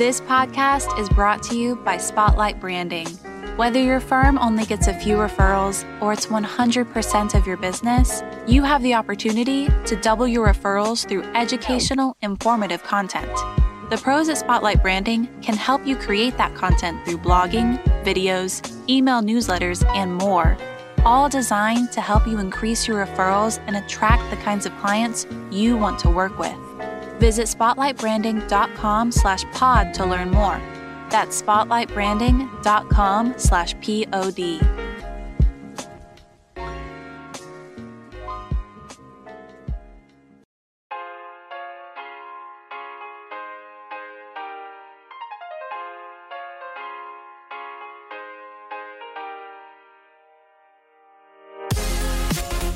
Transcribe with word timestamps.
This 0.00 0.22
podcast 0.22 0.98
is 0.98 1.10
brought 1.10 1.42
to 1.42 1.54
you 1.54 1.76
by 1.76 1.98
Spotlight 1.98 2.58
Branding. 2.58 3.06
Whether 3.56 3.82
your 3.82 4.00
firm 4.00 4.38
only 4.38 4.64
gets 4.64 4.86
a 4.86 4.94
few 4.94 5.16
referrals 5.16 5.84
or 6.00 6.14
it's 6.14 6.24
100% 6.24 7.34
of 7.34 7.46
your 7.46 7.58
business, 7.58 8.22
you 8.46 8.62
have 8.62 8.82
the 8.82 8.94
opportunity 8.94 9.68
to 9.84 9.96
double 9.96 10.26
your 10.26 10.46
referrals 10.46 11.06
through 11.06 11.24
educational, 11.34 12.16
informative 12.22 12.82
content. 12.82 13.30
The 13.90 14.00
pros 14.02 14.30
at 14.30 14.38
Spotlight 14.38 14.80
Branding 14.80 15.28
can 15.42 15.54
help 15.54 15.86
you 15.86 15.96
create 15.96 16.38
that 16.38 16.54
content 16.54 17.04
through 17.04 17.18
blogging, 17.18 17.78
videos, 18.02 18.66
email 18.88 19.20
newsletters, 19.20 19.84
and 19.94 20.14
more, 20.14 20.56
all 21.04 21.28
designed 21.28 21.92
to 21.92 22.00
help 22.00 22.26
you 22.26 22.38
increase 22.38 22.88
your 22.88 23.04
referrals 23.04 23.62
and 23.66 23.76
attract 23.76 24.30
the 24.30 24.36
kinds 24.38 24.64
of 24.64 24.74
clients 24.78 25.26
you 25.50 25.76
want 25.76 25.98
to 25.98 26.08
work 26.08 26.38
with. 26.38 26.56
Visit 27.20 27.46
spotlightbranding.com 27.46 29.12
slash 29.12 29.44
pod 29.52 29.94
to 29.94 30.06
learn 30.06 30.30
more. 30.30 30.60
That's 31.10 31.40
spotlightbranding.com 31.42 33.34
slash 33.36 33.74
pod. 33.74 34.60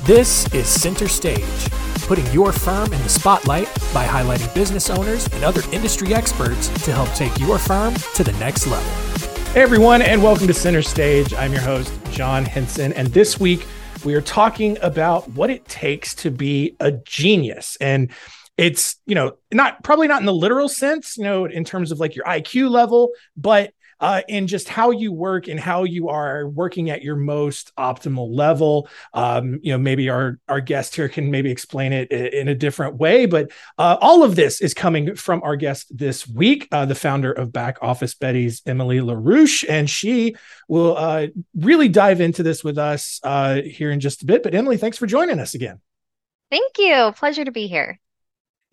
This 0.05 0.45
is 0.53 0.67
Center 0.67 1.07
Stage, 1.07 1.67
putting 2.05 2.25
your 2.31 2.51
firm 2.51 2.93
in 2.93 3.01
the 3.01 3.09
spotlight 3.09 3.65
by 3.93 4.05
highlighting 4.05 4.53
business 4.53 4.89
owners 4.89 5.27
and 5.33 5.43
other 5.43 5.61
industry 5.71 6.13
experts 6.13 6.67
to 6.83 6.93
help 6.93 7.11
take 7.13 7.37
your 7.39 7.57
firm 7.57 7.95
to 8.13 8.23
the 8.23 8.31
next 8.33 8.67
level. 8.67 8.89
Hey, 9.53 9.61
everyone, 9.61 10.01
and 10.01 10.21
welcome 10.21 10.45
to 10.47 10.53
Center 10.53 10.83
Stage. 10.83 11.33
I'm 11.33 11.51
your 11.51 11.61
host, 11.61 11.91
John 12.11 12.45
Henson, 12.45 12.93
and 12.93 13.07
this 13.07 13.39
week 13.39 13.65
we 14.03 14.13
are 14.13 14.21
talking 14.21 14.77
about 14.81 15.27
what 15.31 15.49
it 15.49 15.67
takes 15.67 16.13
to 16.15 16.29
be 16.29 16.75
a 16.79 16.91
genius. 16.91 17.75
And 17.81 18.11
it's, 18.55 18.97
you 19.07 19.15
know, 19.15 19.37
not 19.51 19.83
probably 19.83 20.07
not 20.07 20.21
in 20.21 20.25
the 20.25 20.33
literal 20.33 20.69
sense, 20.69 21.17
you 21.17 21.23
know, 21.23 21.45
in 21.45 21.63
terms 21.63 21.91
of 21.91 21.99
like 21.99 22.15
your 22.15 22.25
IQ 22.25 22.69
level, 22.69 23.09
but 23.35 23.73
uh, 23.99 24.21
in 24.27 24.47
just 24.47 24.67
how 24.67 24.91
you 24.91 25.11
work 25.11 25.47
and 25.47 25.59
how 25.59 25.83
you 25.83 26.09
are 26.09 26.47
working 26.47 26.89
at 26.89 27.03
your 27.03 27.15
most 27.15 27.71
optimal 27.75 28.33
level. 28.33 28.87
Um, 29.13 29.59
you 29.61 29.71
know, 29.71 29.77
maybe 29.77 30.09
our 30.09 30.39
our 30.47 30.61
guest 30.61 30.95
here 30.95 31.09
can 31.09 31.31
maybe 31.31 31.51
explain 31.51 31.93
it 31.93 32.11
in 32.11 32.47
a 32.47 32.55
different 32.55 32.95
way, 32.95 33.25
but 33.25 33.51
uh, 33.77 33.97
all 34.01 34.23
of 34.23 34.35
this 34.35 34.61
is 34.61 34.73
coming 34.73 35.15
from 35.15 35.41
our 35.43 35.55
guest 35.55 35.95
this 35.95 36.27
week, 36.27 36.67
uh, 36.71 36.85
the 36.85 36.95
founder 36.95 37.31
of 37.31 37.51
Back 37.51 37.77
Office 37.81 38.15
Betties, 38.15 38.61
Emily 38.65 38.99
LaRusch, 38.99 39.65
and 39.67 39.89
she 39.89 40.35
will 40.67 40.97
uh, 40.97 41.27
really 41.55 41.89
dive 41.89 42.21
into 42.21 42.43
this 42.43 42.63
with 42.63 42.77
us 42.77 43.19
uh, 43.23 43.61
here 43.61 43.91
in 43.91 43.99
just 43.99 44.23
a 44.23 44.25
bit. 44.25 44.43
But 44.43 44.55
Emily, 44.55 44.77
thanks 44.77 44.97
for 44.97 45.07
joining 45.07 45.39
us 45.39 45.53
again. 45.53 45.79
Thank 46.51 46.77
you. 46.77 47.11
Pleasure 47.15 47.45
to 47.45 47.51
be 47.51 47.67
here. 47.67 47.99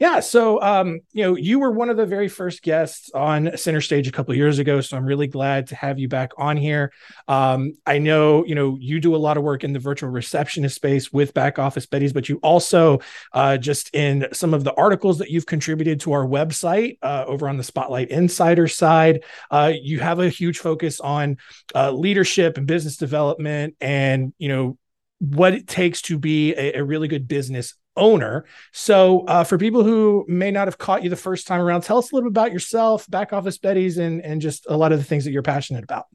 Yeah, 0.03 0.19
so 0.19 0.61
um, 0.61 0.99
you 1.13 1.23
know, 1.23 1.37
you 1.37 1.61
were 1.61 1.71
one 1.71 1.89
of 1.89 1.97
the 1.97 2.07
very 2.07 2.27
first 2.27 2.65
guests 2.65 3.09
on 3.15 3.57
Center 3.57 3.81
Stage 3.81 4.09
a 4.09 4.11
couple 4.11 4.35
years 4.35 4.59
ago, 4.59 4.81
so 4.81 4.97
I'm 4.97 5.05
really 5.05 5.29
glad 5.29 5.69
to 5.69 5.77
have 5.77 5.97
you 5.97 6.09
back 6.09 6.33
on 6.37 6.57
here. 6.57 6.93
Um, 7.29 7.75
I 7.87 7.99
know 7.99 8.45
you 8.45 8.57
know 8.57 8.77
you 8.81 8.99
do 8.99 9.15
a 9.15 9.17
lot 9.17 9.37
of 9.37 9.45
work 9.45 9.63
in 9.63 9.73
the 9.73 9.79
virtual 9.79 10.11
receptionist 10.11 10.75
space 10.75 11.13
with 11.13 11.35
Back 11.35 11.61
Office 11.61 11.87
Betties, 11.87 12.13
but 12.13 12.29
you 12.29 12.41
also 12.43 12.99
uh, 13.33 13.59
just 13.59 13.95
in 13.95 14.27
some 14.33 14.55
of 14.55 14.65
the 14.65 14.75
articles 14.75 15.19
that 15.19 15.31
you've 15.31 15.47
contributed 15.47 16.01
to 16.01 16.11
our 16.15 16.27
website 16.27 16.99
uh, 17.03 17.23
over 17.29 17.49
on 17.49 17.57
the 17.57 17.63
Spotlight 17.63 18.11
Insider 18.11 18.67
side, 18.67 19.23
uh, 19.53 19.73
you 19.73 20.01
have 20.01 20.19
a 20.19 20.29
huge 20.29 20.59
focus 20.59 20.99
on 20.99 21.37
uh, 21.77 21.93
leadership 21.93 22.59
and 22.59 22.67
business 22.67 22.97
development, 22.97 23.77
and 23.81 24.35
you 24.37 24.49
know 24.49 24.77
what 25.21 25.55
it 25.55 25.69
takes 25.69 26.03
to 26.03 26.19
be 26.19 26.55
a, 26.55 26.81
a 26.81 26.83
really 26.83 27.07
good 27.07 27.29
business 27.29 27.75
owner. 27.97 28.45
So, 28.73 29.21
uh, 29.27 29.45
for 29.45 29.59
people 29.59 29.85
who 29.85 30.25
may 30.29 30.51
not 30.51 30.67
have 30.67 30.79
caught 30.79 31.03
you 31.03 31.11
the 31.11 31.17
first 31.17 31.47
time 31.47 31.61
around, 31.61 31.83
tell 31.83 31.99
us 31.99 32.13
a 32.13 32.15
little 32.15 32.31
bit 32.31 32.41
about 32.41 32.53
yourself, 32.53 33.09
back 33.11 33.33
office 33.33 33.59
Betties, 33.59 33.99
and 33.99 34.21
and 34.23 34.41
just 34.41 34.67
a 34.69 34.77
lot 34.77 34.93
of 34.93 34.99
the 34.99 35.05
things 35.05 35.25
that 35.25 35.33
you're 35.33 35.43
passionate 35.43 35.85
about. 35.85 36.07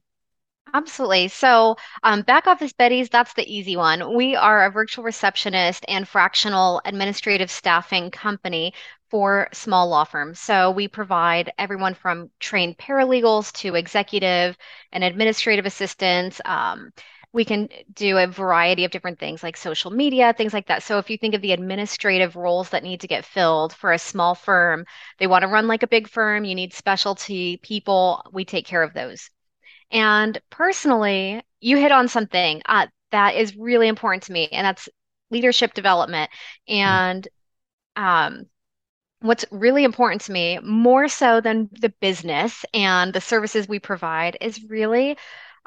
Absolutely. 0.73 1.27
So, 1.29 1.75
um, 2.03 2.21
back 2.21 2.45
office 2.45 2.73
Betties, 2.73 3.09
that's 3.09 3.33
the 3.33 3.51
easy 3.51 3.77
one. 3.77 4.15
We 4.15 4.35
are 4.35 4.65
a 4.65 4.71
virtual 4.71 5.03
receptionist 5.03 5.85
and 5.87 6.07
fractional 6.07 6.81
administrative 6.85 7.49
staffing 7.49 8.11
company 8.11 8.73
for 9.09 9.47
small 9.53 9.87
law 9.87 10.03
firms. 10.03 10.39
So, 10.39 10.71
we 10.71 10.87
provide 10.87 11.51
everyone 11.57 11.93
from 11.93 12.29
trained 12.39 12.77
paralegals 12.77 13.53
to 13.59 13.75
executive 13.75 14.57
and 14.91 15.03
administrative 15.03 15.65
assistants. 15.65 16.41
Um, 16.43 16.91
we 17.33 17.45
can 17.45 17.69
do 17.93 18.17
a 18.17 18.27
variety 18.27 18.85
of 18.85 18.91
different 18.91 19.19
things 19.19 19.43
like 19.43 19.57
social 19.57 19.91
media, 19.91 20.33
things 20.33 20.53
like 20.53 20.67
that. 20.67 20.83
So 20.83 20.97
if 20.97 21.09
you 21.09 21.17
think 21.17 21.35
of 21.35 21.41
the 21.41 21.51
administrative 21.51 22.35
roles 22.35 22.69
that 22.69 22.83
need 22.83 23.01
to 23.01 23.07
get 23.07 23.25
filled 23.25 23.73
for 23.73 23.91
a 23.91 23.99
small 23.99 24.33
firm, 24.33 24.85
they 25.19 25.27
want 25.27 25.43
to 25.43 25.47
run 25.47 25.67
like 25.67 25.83
a 25.83 25.87
big 25.87 26.07
firm, 26.07 26.45
you 26.45 26.55
need 26.55 26.73
specialty 26.73 27.57
people, 27.57 28.23
we 28.31 28.45
take 28.45 28.65
care 28.65 28.83
of 28.83 28.93
those. 28.93 29.29
And 29.91 30.39
personally, 30.49 31.41
you 31.59 31.77
hit 31.77 31.91
on 31.91 32.07
something 32.07 32.61
uh, 32.65 32.87
that 33.11 33.35
is 33.35 33.55
really 33.55 33.87
important 33.87 34.23
to 34.23 34.31
me, 34.31 34.49
and 34.51 34.65
that's 34.65 34.89
leadership 35.29 35.73
development. 35.73 36.29
And 36.67 37.27
um, 37.95 38.45
what's 39.21 39.45
really 39.51 39.83
important 39.83 40.21
to 40.23 40.31
me, 40.31 40.59
more 40.63 41.07
so 41.07 41.41
than 41.41 41.69
the 41.71 41.93
business 42.01 42.65
and 42.73 43.13
the 43.13 43.21
services 43.21 43.67
we 43.67 43.79
provide, 43.79 44.37
is 44.41 44.63
really 44.69 45.17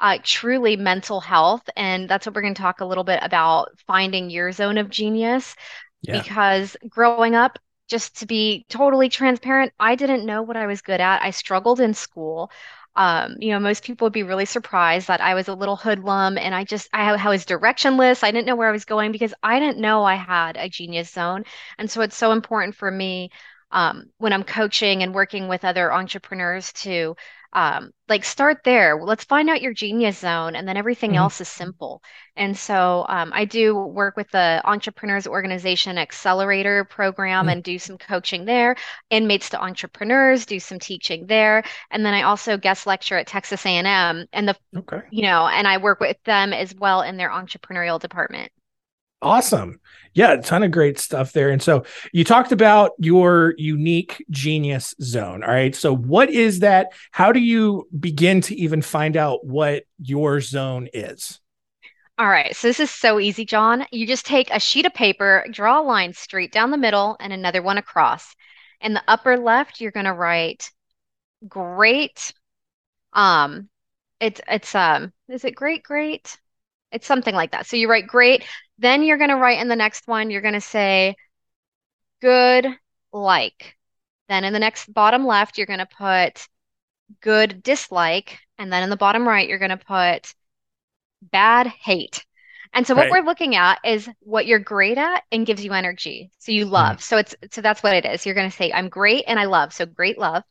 uh, 0.01 0.17
truly 0.23 0.75
mental 0.75 1.21
health. 1.21 1.61
And 1.77 2.09
that's 2.09 2.25
what 2.25 2.35
we're 2.35 2.41
going 2.41 2.55
to 2.55 2.61
talk 2.61 2.81
a 2.81 2.85
little 2.85 3.03
bit 3.03 3.19
about 3.21 3.69
finding 3.87 4.29
your 4.29 4.51
zone 4.51 4.77
of 4.77 4.89
genius. 4.89 5.55
Yeah. 6.01 6.21
Because 6.21 6.75
growing 6.89 7.35
up, 7.35 7.59
just 7.87 8.19
to 8.19 8.25
be 8.25 8.65
totally 8.69 9.09
transparent, 9.09 9.73
I 9.79 9.95
didn't 9.95 10.25
know 10.25 10.41
what 10.41 10.57
I 10.57 10.65
was 10.65 10.81
good 10.81 10.99
at. 10.99 11.21
I 11.21 11.29
struggled 11.29 11.79
in 11.79 11.93
school. 11.93 12.49
Um, 12.95 13.35
you 13.39 13.51
know, 13.51 13.59
most 13.59 13.83
people 13.83 14.05
would 14.05 14.13
be 14.13 14.23
really 14.23 14.45
surprised 14.45 15.07
that 15.07 15.21
I 15.21 15.35
was 15.35 15.47
a 15.47 15.53
little 15.53 15.77
hoodlum 15.77 16.37
and 16.37 16.53
I 16.53 16.63
just 16.63 16.89
I, 16.93 17.11
I 17.11 17.29
was 17.29 17.45
directionless. 17.45 18.23
I 18.23 18.31
didn't 18.31 18.47
know 18.47 18.55
where 18.55 18.67
I 18.67 18.73
was 18.73 18.85
going 18.85 19.11
because 19.11 19.33
I 19.43 19.59
didn't 19.59 19.77
know 19.77 20.03
I 20.03 20.15
had 20.15 20.57
a 20.57 20.67
genius 20.67 21.11
zone. 21.11 21.43
And 21.77 21.89
so 21.89 22.01
it's 22.01 22.17
so 22.17 22.31
important 22.31 22.75
for 22.75 22.89
me 22.89 23.29
um, 23.71 24.09
when 24.17 24.33
I'm 24.33 24.43
coaching 24.43 25.03
and 25.03 25.13
working 25.13 25.47
with 25.47 25.63
other 25.63 25.93
entrepreneurs 25.93 26.73
to 26.73 27.15
um, 27.53 27.91
like 28.07 28.23
start 28.23 28.59
there. 28.63 29.01
Let's 29.03 29.23
find 29.23 29.49
out 29.49 29.61
your 29.61 29.73
genius 29.73 30.19
zone, 30.19 30.55
and 30.55 30.67
then 30.67 30.77
everything 30.77 31.11
mm-hmm. 31.11 31.19
else 31.19 31.41
is 31.41 31.47
simple. 31.47 32.01
And 32.35 32.57
so 32.57 33.05
um, 33.09 33.31
I 33.33 33.45
do 33.45 33.75
work 33.75 34.15
with 34.15 34.29
the 34.31 34.61
Entrepreneurs 34.65 35.27
Organization 35.27 35.97
Accelerator 35.97 36.85
program 36.85 37.41
mm-hmm. 37.41 37.49
and 37.49 37.63
do 37.63 37.79
some 37.79 37.97
coaching 37.97 38.45
there. 38.45 38.75
Inmates 39.09 39.49
to 39.49 39.61
entrepreneurs, 39.61 40.45
do 40.45 40.59
some 40.59 40.79
teaching 40.79 41.27
there, 41.27 41.63
and 41.89 42.05
then 42.05 42.13
I 42.13 42.23
also 42.23 42.57
guest 42.57 42.87
lecture 42.87 43.17
at 43.17 43.27
Texas 43.27 43.65
A&M, 43.65 43.85
and 44.31 44.47
the 44.47 44.55
okay. 44.77 45.01
you 45.11 45.23
know, 45.23 45.47
and 45.47 45.67
I 45.67 45.77
work 45.77 45.99
with 45.99 46.17
them 46.23 46.53
as 46.53 46.73
well 46.75 47.01
in 47.01 47.17
their 47.17 47.29
entrepreneurial 47.29 47.99
department. 47.99 48.51
Awesome. 49.21 49.79
Yeah, 50.13 50.33
a 50.33 50.41
ton 50.41 50.63
of 50.63 50.71
great 50.71 50.99
stuff 50.99 51.31
there. 51.31 51.51
And 51.51 51.61
so 51.61 51.85
you 52.11 52.23
talked 52.23 52.51
about 52.51 52.91
your 52.97 53.53
unique 53.57 54.25
genius 54.29 54.93
zone. 55.01 55.43
All 55.43 55.51
right. 55.51 55.75
So, 55.75 55.95
what 55.95 56.29
is 56.29 56.59
that? 56.59 56.87
How 57.11 57.31
do 57.31 57.39
you 57.39 57.87
begin 57.97 58.41
to 58.41 58.55
even 58.55 58.81
find 58.81 59.15
out 59.15 59.45
what 59.45 59.83
your 59.99 60.41
zone 60.41 60.89
is? 60.93 61.39
All 62.17 62.27
right. 62.27 62.53
So, 62.55 62.67
this 62.67 62.81
is 62.81 62.91
so 62.91 63.19
easy, 63.19 63.45
John. 63.45 63.85
You 63.91 64.05
just 64.05 64.25
take 64.25 64.49
a 64.51 64.59
sheet 64.59 64.85
of 64.85 64.93
paper, 64.93 65.45
draw 65.51 65.79
a 65.79 65.83
line 65.83 66.13
straight 66.13 66.51
down 66.51 66.71
the 66.71 66.77
middle, 66.77 67.15
and 67.19 67.31
another 67.31 67.61
one 67.61 67.77
across. 67.77 68.35
In 68.81 68.93
the 68.93 69.03
upper 69.07 69.37
left, 69.37 69.79
you're 69.79 69.91
going 69.91 70.07
to 70.07 70.13
write 70.13 70.71
great. 71.47 72.33
Um, 73.13 73.69
it's, 74.19 74.41
it's, 74.47 74.75
um, 74.75 75.13
is 75.29 75.45
it 75.45 75.55
great, 75.55 75.83
great? 75.83 76.37
It's 76.91 77.07
something 77.07 77.33
like 77.33 77.51
that. 77.51 77.65
So 77.65 77.77
you 77.77 77.89
write 77.89 78.07
great. 78.07 78.43
Then 78.81 79.03
you're 79.03 79.19
going 79.19 79.29
to 79.29 79.35
write 79.35 79.59
in 79.59 79.67
the 79.67 79.75
next 79.75 80.07
one, 80.07 80.31
you're 80.31 80.41
going 80.41 80.55
to 80.55 80.61
say 80.61 81.15
good, 82.19 82.65
like. 83.13 83.77
Then 84.27 84.43
in 84.43 84.53
the 84.53 84.59
next 84.59 84.91
bottom 84.91 85.25
left, 85.25 85.57
you're 85.57 85.67
going 85.67 85.79
to 85.79 85.85
put 85.85 86.47
good, 87.21 87.61
dislike. 87.61 88.39
And 88.57 88.73
then 88.73 88.81
in 88.81 88.89
the 88.89 88.97
bottom 88.97 89.27
right, 89.27 89.47
you're 89.47 89.59
going 89.59 89.69
to 89.69 89.77
put 89.77 90.33
bad, 91.21 91.67
hate. 91.67 92.25
And 92.73 92.87
so 92.87 92.95
what 92.95 93.03
right. 93.03 93.11
we're 93.11 93.25
looking 93.25 93.55
at 93.55 93.79
is 93.85 94.09
what 94.21 94.47
you're 94.47 94.57
great 94.57 94.97
at 94.97 95.23
and 95.31 95.45
gives 95.45 95.63
you 95.63 95.73
energy. 95.73 96.31
So 96.39 96.51
you 96.51 96.65
love. 96.65 96.97
Mm. 96.97 97.01
So 97.01 97.17
it's 97.17 97.35
so 97.51 97.61
that's 97.61 97.83
what 97.83 97.93
it 97.93 98.05
is. 98.05 98.25
You're 98.25 98.35
going 98.35 98.49
to 98.49 98.55
say 98.55 98.71
I'm 98.71 98.89
great 98.89 99.25
and 99.27 99.37
I 99.37 99.45
love. 99.45 99.73
So 99.73 99.85
great 99.85 100.17
love. 100.17 100.43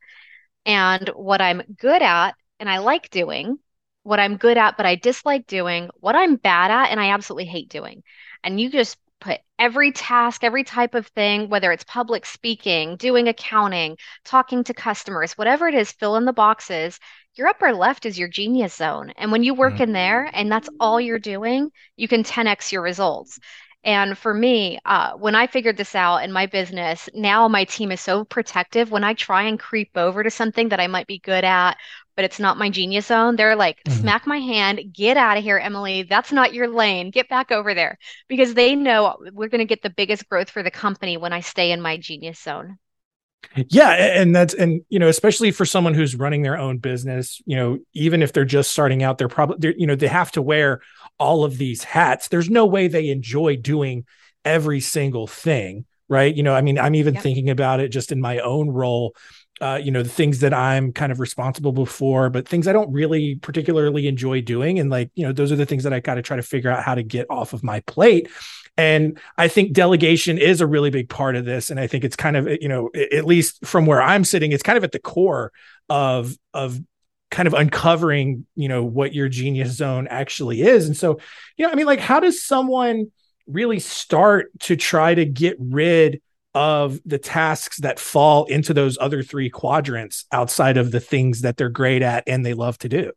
And 0.67 1.09
what 1.17 1.41
I'm 1.41 1.63
good 1.79 2.03
at 2.03 2.35
and 2.61 2.69
I 2.69 2.79
like 2.79 3.11
doing 3.11 3.59
what 4.03 4.21
I'm 4.21 4.37
good 4.37 4.57
at, 4.57 4.77
but 4.77 4.87
I 4.87 4.95
dislike 4.97 5.47
doing, 5.47 5.91
what 6.01 6.17
I'm 6.17 6.37
bad 6.37 6.71
at, 6.71 6.91
and 6.91 7.01
I 7.01 7.11
absolutely 7.11 7.47
hate 7.47 7.69
doing. 7.69 8.03
And 8.43 8.61
you 8.61 8.71
just 8.71 8.97
put 9.21 9.41
every 9.59 9.93
task, 9.93 10.43
every 10.43 10.65
type 10.65 10.95
of 10.95 11.07
thing, 11.09 11.49
whether 11.49 11.71
it's 11.73 11.85
public 11.85 12.25
speaking, 12.25 12.97
doing 12.97 13.29
accounting, 13.29 13.97
talking 14.25 14.65
to 14.65 14.75
customers, 14.75 15.33
whatever 15.33 15.69
it 15.69 15.75
is, 15.75 15.93
fill 15.93 16.17
in 16.17 16.25
the 16.25 16.33
boxes. 16.33 16.99
Your 17.35 17.49
upper 17.49 17.73
left 17.73 18.07
is 18.07 18.19
your 18.19 18.29
genius 18.29 18.75
zone. 18.75 19.13
And 19.17 19.31
when 19.31 19.45
you 19.45 19.55
work 19.55 19.75
mm-hmm. 19.75 19.85
in 19.85 19.93
there 19.93 20.31
and 20.33 20.51
that's 20.51 20.71
all 20.81 21.01
you're 21.01 21.19
doing, 21.19 21.71
you 21.97 22.09
can 22.09 22.25
10x 22.25 22.73
your 22.73 22.83
results. 22.83 23.39
And 23.83 24.17
for 24.17 24.35
me, 24.35 24.79
uh, 24.85 25.13
when 25.15 25.35
I 25.35 25.47
figured 25.47 25.79
this 25.79 25.95
out 25.95 26.19
in 26.19 26.33
my 26.33 26.47
business, 26.47 27.09
now 27.15 27.49
my 27.49 27.65
team 27.65 27.91
is 27.93 28.01
so 28.01 28.25
protective. 28.25 28.91
When 28.91 29.05
I 29.05 29.15
try 29.15 29.45
and 29.45 29.59
creep 29.59 29.91
over 29.97 30.23
to 30.23 30.31
something 30.31 30.69
that 30.69 30.81
I 30.81 30.87
might 30.87 31.07
be 31.07 31.19
good 31.19 31.45
at, 31.45 31.79
but 32.21 32.27
it's 32.27 32.39
not 32.39 32.59
my 32.59 32.69
genius 32.69 33.07
zone, 33.07 33.37
they're 33.37 33.57
like, 33.57 33.83
mm-hmm. 33.83 33.99
smack 33.99 34.27
my 34.27 34.37
hand, 34.37 34.79
get 34.93 35.17
out 35.17 35.39
of 35.39 35.43
here, 35.43 35.57
Emily. 35.57 36.03
That's 36.03 36.33
not 36.33 36.53
your 36.53 36.69
lane. 36.69 37.11
Get 37.11 37.31
back 37.31 37.51
over 37.51 37.73
there. 37.73 37.97
Because 38.29 38.53
they 38.53 38.77
know 38.77 39.17
we're 39.33 39.49
going 39.49 39.61
to 39.61 39.65
get 39.65 39.81
the 39.81 39.89
biggest 39.89 40.29
growth 40.29 40.51
for 40.51 40.63
the 40.63 40.71
company 40.71 41.17
when 41.17 41.33
I 41.33 41.41
stay 41.41 41.73
in 41.73 41.81
my 41.81 41.97
genius 41.97 42.39
zone. 42.39 42.77
Yeah, 43.55 43.89
and 44.21 44.37
that's 44.37 44.53
and 44.53 44.83
you 44.91 44.99
know, 44.99 45.09
especially 45.09 45.51
for 45.51 45.65
someone 45.65 45.95
who's 45.95 46.15
running 46.15 46.43
their 46.43 46.59
own 46.59 46.77
business, 46.77 47.41
you 47.47 47.57
know, 47.57 47.79
even 47.95 48.23
if 48.23 48.35
they're 48.35 48.45
just 48.45 48.71
starting 48.71 49.03
out, 49.03 49.17
they're 49.17 49.29
probably 49.29 49.57
they're, 49.59 49.75
you 49.79 49.87
know, 49.87 49.97
they 49.97 50.07
have 50.07 50.31
to 50.33 50.43
wear 50.43 50.83
all 51.19 51.43
of 51.43 51.57
these 51.57 51.85
hats. 51.85 52.29
There's 52.29 52.51
no 52.51 52.67
way 52.67 52.87
they 52.87 53.09
enjoy 53.09 53.57
doing 53.57 54.05
every 54.45 54.81
single 54.81 55.27
thing, 55.27 55.87
right? 56.07 56.35
You 56.35 56.43
know, 56.43 56.55
I 56.55 56.61
mean, 56.61 56.79
I'm 56.79 56.97
even 56.97 57.15
yep. 57.15 57.23
thinking 57.23 57.49
about 57.49 57.81
it 57.81 57.89
just 57.89 58.13
in 58.13 58.21
my 58.21 58.41
own 58.41 58.69
role. 58.69 59.15
Uh, 59.61 59.79
you 59.83 59.91
know, 59.91 60.03
the 60.03 60.09
things 60.09 60.39
that 60.41 60.55
I'm 60.55 60.91
kind 60.91 61.13
of 61.13 61.21
responsible 61.21 61.85
for, 61.85 62.31
but 62.31 62.49
things 62.49 62.67
I 62.67 62.73
don't 62.73 62.91
really 62.91 63.35
particularly 63.35 64.09
enjoy 64.09 64.41
doing. 64.41 64.79
And 64.79 64.89
like, 64.89 65.11
you 65.15 65.27
know, 65.27 65.33
those 65.33 65.53
are 65.53 65.57
the 65.57 65.67
things 65.67 65.85
that 65.85 65.93
I 65.93 66.01
got 66.01 66.15
to 66.15 66.23
try 66.23 66.37
to 66.37 66.43
figure 66.43 66.71
out 66.71 66.83
how 66.83 66.95
to 66.95 67.03
get 67.03 67.27
off 67.29 67.53
of 67.53 67.63
my 67.63 67.81
plate. 67.81 68.31
And 68.79 69.19
I 69.37 69.49
think 69.49 69.75
delegation 69.75 70.39
is 70.39 70.63
a 70.63 70.67
really 70.67 70.89
big 70.89 71.11
part 71.11 71.37
of 71.37 71.45
this. 71.45 71.71
And 71.71 71.79
I 71.79 71.87
think 71.87 72.05
it's 72.05 72.17
kind 72.17 72.39
of, 72.39 72.49
you 72.49 72.69
know, 72.69 72.89
at 73.13 73.27
least 73.27 73.67
from 73.67 73.85
where 73.85 74.01
I'm 74.01 74.25
sitting, 74.25 74.53
it's 74.53 74.63
kind 74.63 74.79
of 74.79 74.85
at 74.85 74.93
the 74.93 74.99
core 74.99 75.53
of, 75.91 76.35
of 76.55 76.81
kind 77.31 77.47
of 77.47 77.53
uncovering, 77.53 78.47
you 78.57 78.69
know, 78.69 78.83
what 78.83 79.15
your 79.15 79.29
genius 79.29 79.73
zone 79.73 80.09
actually 80.09 80.63
is. 80.63 80.87
And 80.87 80.97
so, 80.97 81.21
you 81.59 81.67
know, 81.67 81.73
I 81.73 81.75
mean, 81.75 81.87
like, 81.87 82.01
how 82.01 82.21
does 82.21 82.43
someone 82.43 83.13
really 83.47 83.81
start 83.81 84.59
to 84.61 84.77
try 84.77 85.15
to 85.15 85.27
get 85.27 85.57
rid 85.59 86.23
of 86.55 86.99
the 87.05 87.19
tasks 87.19 87.79
that 87.79 88.01
fall 88.01 88.45
into 88.47 88.75
those 88.75 88.99
other 89.01 89.23
three 89.23 89.51
quadrants 89.51 90.25
outside 90.33 90.77
of 90.77 90.91
the 90.91 91.01
things 91.01 91.43
that 91.43 91.57
they're 91.57 91.69
great 91.69 92.03
at 92.03 92.25
and 92.27 92.45
they 92.45 92.55
love 92.55 92.79
to 92.79 92.89
do? 92.89 93.13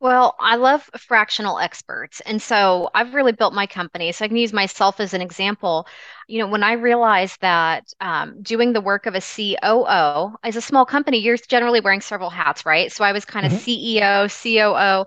Well, 0.00 0.36
I 0.38 0.54
love 0.54 0.88
fractional 0.96 1.58
experts. 1.58 2.20
And 2.20 2.40
so 2.40 2.88
I've 2.94 3.14
really 3.14 3.32
built 3.32 3.52
my 3.52 3.66
company. 3.66 4.12
So 4.12 4.24
I 4.24 4.28
can 4.28 4.36
use 4.36 4.52
myself 4.52 5.00
as 5.00 5.12
an 5.12 5.20
example. 5.20 5.88
You 6.28 6.38
know, 6.38 6.46
when 6.46 6.62
I 6.62 6.72
realized 6.74 7.40
that 7.40 7.92
um, 8.00 8.40
doing 8.40 8.72
the 8.72 8.80
work 8.80 9.06
of 9.06 9.16
a 9.16 9.20
COO 9.20 10.36
as 10.44 10.54
a 10.54 10.60
small 10.60 10.86
company, 10.86 11.18
you're 11.18 11.36
generally 11.36 11.80
wearing 11.80 12.00
several 12.00 12.30
hats, 12.30 12.64
right? 12.64 12.92
So 12.92 13.02
I 13.02 13.10
was 13.10 13.24
kind 13.24 13.44
of 13.44 13.52
mm-hmm. 13.52 13.98
CEO, 13.98 15.02
COO. 15.02 15.06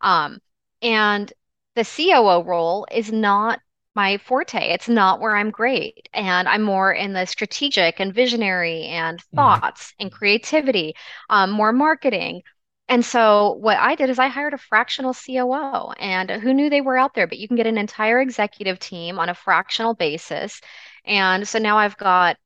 Um, 0.00 0.38
and 0.82 1.32
the 1.74 1.84
COO 1.84 2.44
role 2.44 2.86
is 2.92 3.10
not 3.10 3.58
my 3.98 4.18
forte. 4.18 4.72
It's 4.74 4.88
not 4.88 5.20
where 5.20 5.36
I'm 5.36 5.50
great. 5.50 6.08
And 6.14 6.48
I'm 6.48 6.62
more 6.62 6.92
in 6.92 7.12
the 7.12 7.26
strategic 7.26 8.00
and 8.00 8.14
visionary 8.14 8.84
and 8.84 9.20
thoughts 9.34 9.88
mm-hmm. 9.88 10.02
and 10.02 10.12
creativity, 10.12 10.94
um, 11.30 11.50
more 11.50 11.72
marketing 11.72 12.42
and 12.88 13.04
so 13.04 13.52
what 13.60 13.76
I 13.76 13.94
did 13.96 14.08
is 14.08 14.18
I 14.18 14.28
hired 14.28 14.54
a 14.54 14.58
fractional 14.58 15.12
COO, 15.12 15.92
and 15.98 16.30
who 16.30 16.54
knew 16.54 16.70
they 16.70 16.80
were 16.80 16.96
out 16.96 17.14
there? 17.14 17.26
But 17.26 17.38
you 17.38 17.46
can 17.46 17.56
get 17.56 17.66
an 17.66 17.76
entire 17.76 18.20
executive 18.20 18.78
team 18.78 19.18
on 19.18 19.28
a 19.28 19.34
fractional 19.34 19.94
basis. 19.94 20.60
And 21.04 21.46
so 21.46 21.58
now 21.58 21.76
I've 21.76 21.98
got 21.98 22.38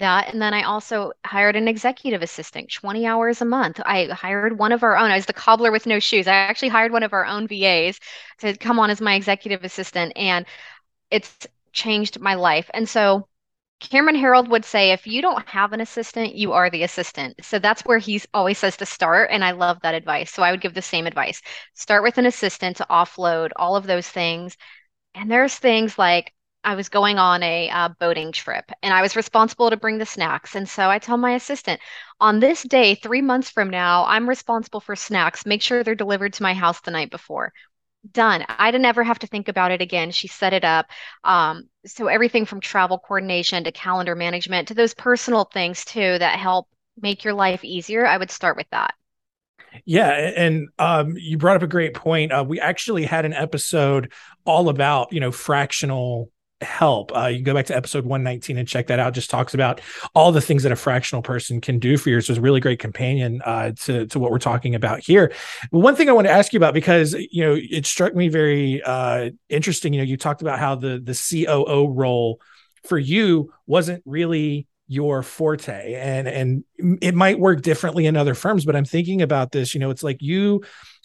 that. 0.00 0.32
And 0.32 0.40
then 0.40 0.54
I 0.54 0.62
also 0.62 1.12
hired 1.24 1.56
an 1.56 1.68
executive 1.68 2.22
assistant, 2.22 2.72
20 2.72 3.06
hours 3.06 3.40
a 3.40 3.44
month. 3.44 3.80
I 3.84 4.06
hired 4.06 4.58
one 4.58 4.72
of 4.72 4.82
our 4.82 4.96
own. 4.96 5.10
I 5.10 5.16
was 5.16 5.26
the 5.26 5.32
cobbler 5.32 5.70
with 5.72 5.86
no 5.86 5.98
shoes. 5.98 6.26
I 6.26 6.34
actually 6.34 6.68
hired 6.68 6.92
one 6.92 7.02
of 7.02 7.12
our 7.12 7.26
own 7.26 7.48
VAs 7.48 8.00
to 8.38 8.56
come 8.56 8.78
on 8.78 8.90
as 8.90 9.00
my 9.00 9.14
executive 9.14 9.64
assistant. 9.64 10.12
And 10.16 10.46
it's 11.10 11.46
changed 11.72 12.20
my 12.20 12.34
life. 12.34 12.70
And 12.74 12.88
so 12.88 13.28
Cameron 13.80 14.16
Herold 14.16 14.48
would 14.48 14.64
say, 14.64 14.90
if 14.90 15.06
you 15.06 15.22
don't 15.22 15.48
have 15.48 15.72
an 15.72 15.80
assistant, 15.80 16.34
you 16.34 16.52
are 16.52 16.68
the 16.70 16.82
assistant. 16.82 17.36
So 17.44 17.58
that's 17.58 17.82
where 17.82 17.98
he 17.98 18.20
always 18.34 18.58
says 18.58 18.76
to 18.78 18.86
start. 18.86 19.30
And 19.30 19.44
I 19.44 19.52
love 19.52 19.80
that 19.82 19.94
advice. 19.94 20.32
So 20.32 20.42
I 20.42 20.50
would 20.50 20.60
give 20.60 20.74
the 20.74 20.82
same 20.82 21.06
advice 21.06 21.40
start 21.74 22.02
with 22.02 22.18
an 22.18 22.26
assistant 22.26 22.78
to 22.78 22.86
offload 22.90 23.50
all 23.56 23.76
of 23.76 23.86
those 23.86 24.08
things. 24.08 24.56
And 25.14 25.30
there's 25.30 25.54
things 25.56 25.98
like 25.98 26.32
I 26.64 26.74
was 26.74 26.88
going 26.88 27.18
on 27.18 27.42
a 27.42 27.70
uh, 27.70 27.88
boating 28.00 28.32
trip 28.32 28.70
and 28.82 28.92
I 28.92 29.00
was 29.00 29.16
responsible 29.16 29.70
to 29.70 29.76
bring 29.76 29.98
the 29.98 30.06
snacks. 30.06 30.54
And 30.54 30.68
so 30.68 30.90
I 30.90 30.98
tell 30.98 31.16
my 31.16 31.34
assistant, 31.34 31.80
on 32.20 32.40
this 32.40 32.62
day, 32.62 32.94
three 32.94 33.22
months 33.22 33.50
from 33.50 33.70
now, 33.70 34.04
I'm 34.06 34.28
responsible 34.28 34.80
for 34.80 34.96
snacks. 34.96 35.46
Make 35.46 35.62
sure 35.62 35.82
they're 35.82 35.94
delivered 35.94 36.34
to 36.34 36.42
my 36.42 36.54
house 36.54 36.80
the 36.80 36.90
night 36.90 37.10
before 37.10 37.52
done. 38.12 38.44
I 38.48 38.70
didn't 38.70 38.86
ever 38.86 39.02
have 39.02 39.18
to 39.20 39.26
think 39.26 39.48
about 39.48 39.70
it 39.70 39.82
again. 39.82 40.10
She 40.10 40.28
set 40.28 40.52
it 40.52 40.64
up. 40.64 40.86
Um, 41.24 41.68
so 41.86 42.06
everything 42.06 42.46
from 42.46 42.60
travel 42.60 42.98
coordination 42.98 43.64
to 43.64 43.72
calendar 43.72 44.14
management 44.14 44.68
to 44.68 44.74
those 44.74 44.94
personal 44.94 45.44
things 45.52 45.84
too 45.84 46.18
that 46.18 46.38
help 46.38 46.68
make 47.00 47.24
your 47.24 47.34
life 47.34 47.64
easier. 47.64 48.06
I 48.06 48.16
would 48.16 48.30
start 48.30 48.56
with 48.56 48.68
that. 48.70 48.94
Yeah, 49.84 50.10
and 50.10 50.68
um, 50.78 51.14
you 51.16 51.36
brought 51.36 51.56
up 51.56 51.62
a 51.62 51.68
great 51.68 51.94
point. 51.94 52.32
Uh, 52.32 52.44
we 52.46 52.58
actually 52.58 53.04
had 53.04 53.24
an 53.24 53.34
episode 53.34 54.12
all 54.44 54.68
about 54.70 55.12
you 55.12 55.20
know 55.20 55.30
fractional 55.30 56.30
help. 56.60 57.16
Uh, 57.16 57.26
you 57.26 57.36
can 57.36 57.44
go 57.44 57.54
back 57.54 57.66
to 57.66 57.76
episode 57.76 58.04
119 58.04 58.58
and 58.58 58.66
check 58.66 58.88
that 58.88 58.98
out. 58.98 59.14
Just 59.14 59.30
talks 59.30 59.54
about 59.54 59.80
all 60.14 60.32
the 60.32 60.40
things 60.40 60.62
that 60.62 60.72
a 60.72 60.76
fractional 60.76 61.22
person 61.22 61.60
can 61.60 61.78
do 61.78 61.96
for 61.96 62.10
you. 62.10 62.20
So 62.20 62.32
it's 62.32 62.38
a 62.38 62.42
really 62.42 62.60
great 62.60 62.78
companion 62.78 63.40
uh, 63.44 63.72
to, 63.80 64.06
to 64.06 64.18
what 64.18 64.30
we're 64.30 64.38
talking 64.38 64.74
about 64.74 65.00
here. 65.00 65.32
One 65.70 65.94
thing 65.94 66.08
I 66.08 66.12
want 66.12 66.26
to 66.26 66.32
ask 66.32 66.52
you 66.52 66.58
about, 66.58 66.74
because, 66.74 67.14
you 67.14 67.44
know, 67.44 67.56
it 67.58 67.86
struck 67.86 68.14
me 68.14 68.28
very 68.28 68.82
uh, 68.82 69.30
interesting. 69.48 69.92
You 69.92 70.00
know, 70.00 70.06
you 70.06 70.16
talked 70.16 70.42
about 70.42 70.58
how 70.58 70.74
the, 70.74 71.00
the 71.00 71.14
COO 71.14 71.88
role 71.88 72.40
for 72.84 72.98
you 72.98 73.52
wasn't 73.66 74.02
really 74.06 74.66
your 74.90 75.22
forte 75.22 75.92
and 75.92 76.26
and 76.26 76.64
it 77.02 77.14
might 77.14 77.38
work 77.38 77.60
differently 77.60 78.06
in 78.06 78.16
other 78.16 78.34
firms 78.34 78.64
but 78.64 78.74
i'm 78.74 78.86
thinking 78.86 79.20
about 79.20 79.52
this 79.52 79.74
you 79.74 79.80
know 79.80 79.90
it's 79.90 80.02
like 80.02 80.22
you 80.22 80.62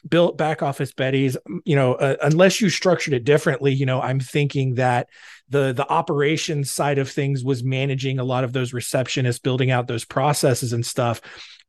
built 0.08 0.38
back 0.38 0.62
office 0.62 0.92
Betties, 0.94 1.38
you 1.64 1.76
know, 1.76 1.94
uh, 1.96 2.18
unless 2.22 2.60
you 2.62 2.70
structured 2.70 3.14
it 3.14 3.24
differently, 3.24 3.74
you 3.74 3.86
know, 3.86 4.02
I'm 4.02 4.20
thinking 4.20 4.76
that 4.76 5.10
the 5.50 5.74
the 5.74 5.88
operations 5.90 6.72
side 6.72 6.98
of 6.98 7.10
things 7.10 7.44
was 7.44 7.64
managing 7.64 8.20
a 8.20 8.24
lot 8.24 8.44
of 8.44 8.54
those 8.54 8.72
receptionists, 8.72 9.42
building 9.42 9.72
out 9.72 9.88
those 9.88 10.06
processes 10.06 10.74
and 10.74 10.86
stuff. 10.86 11.22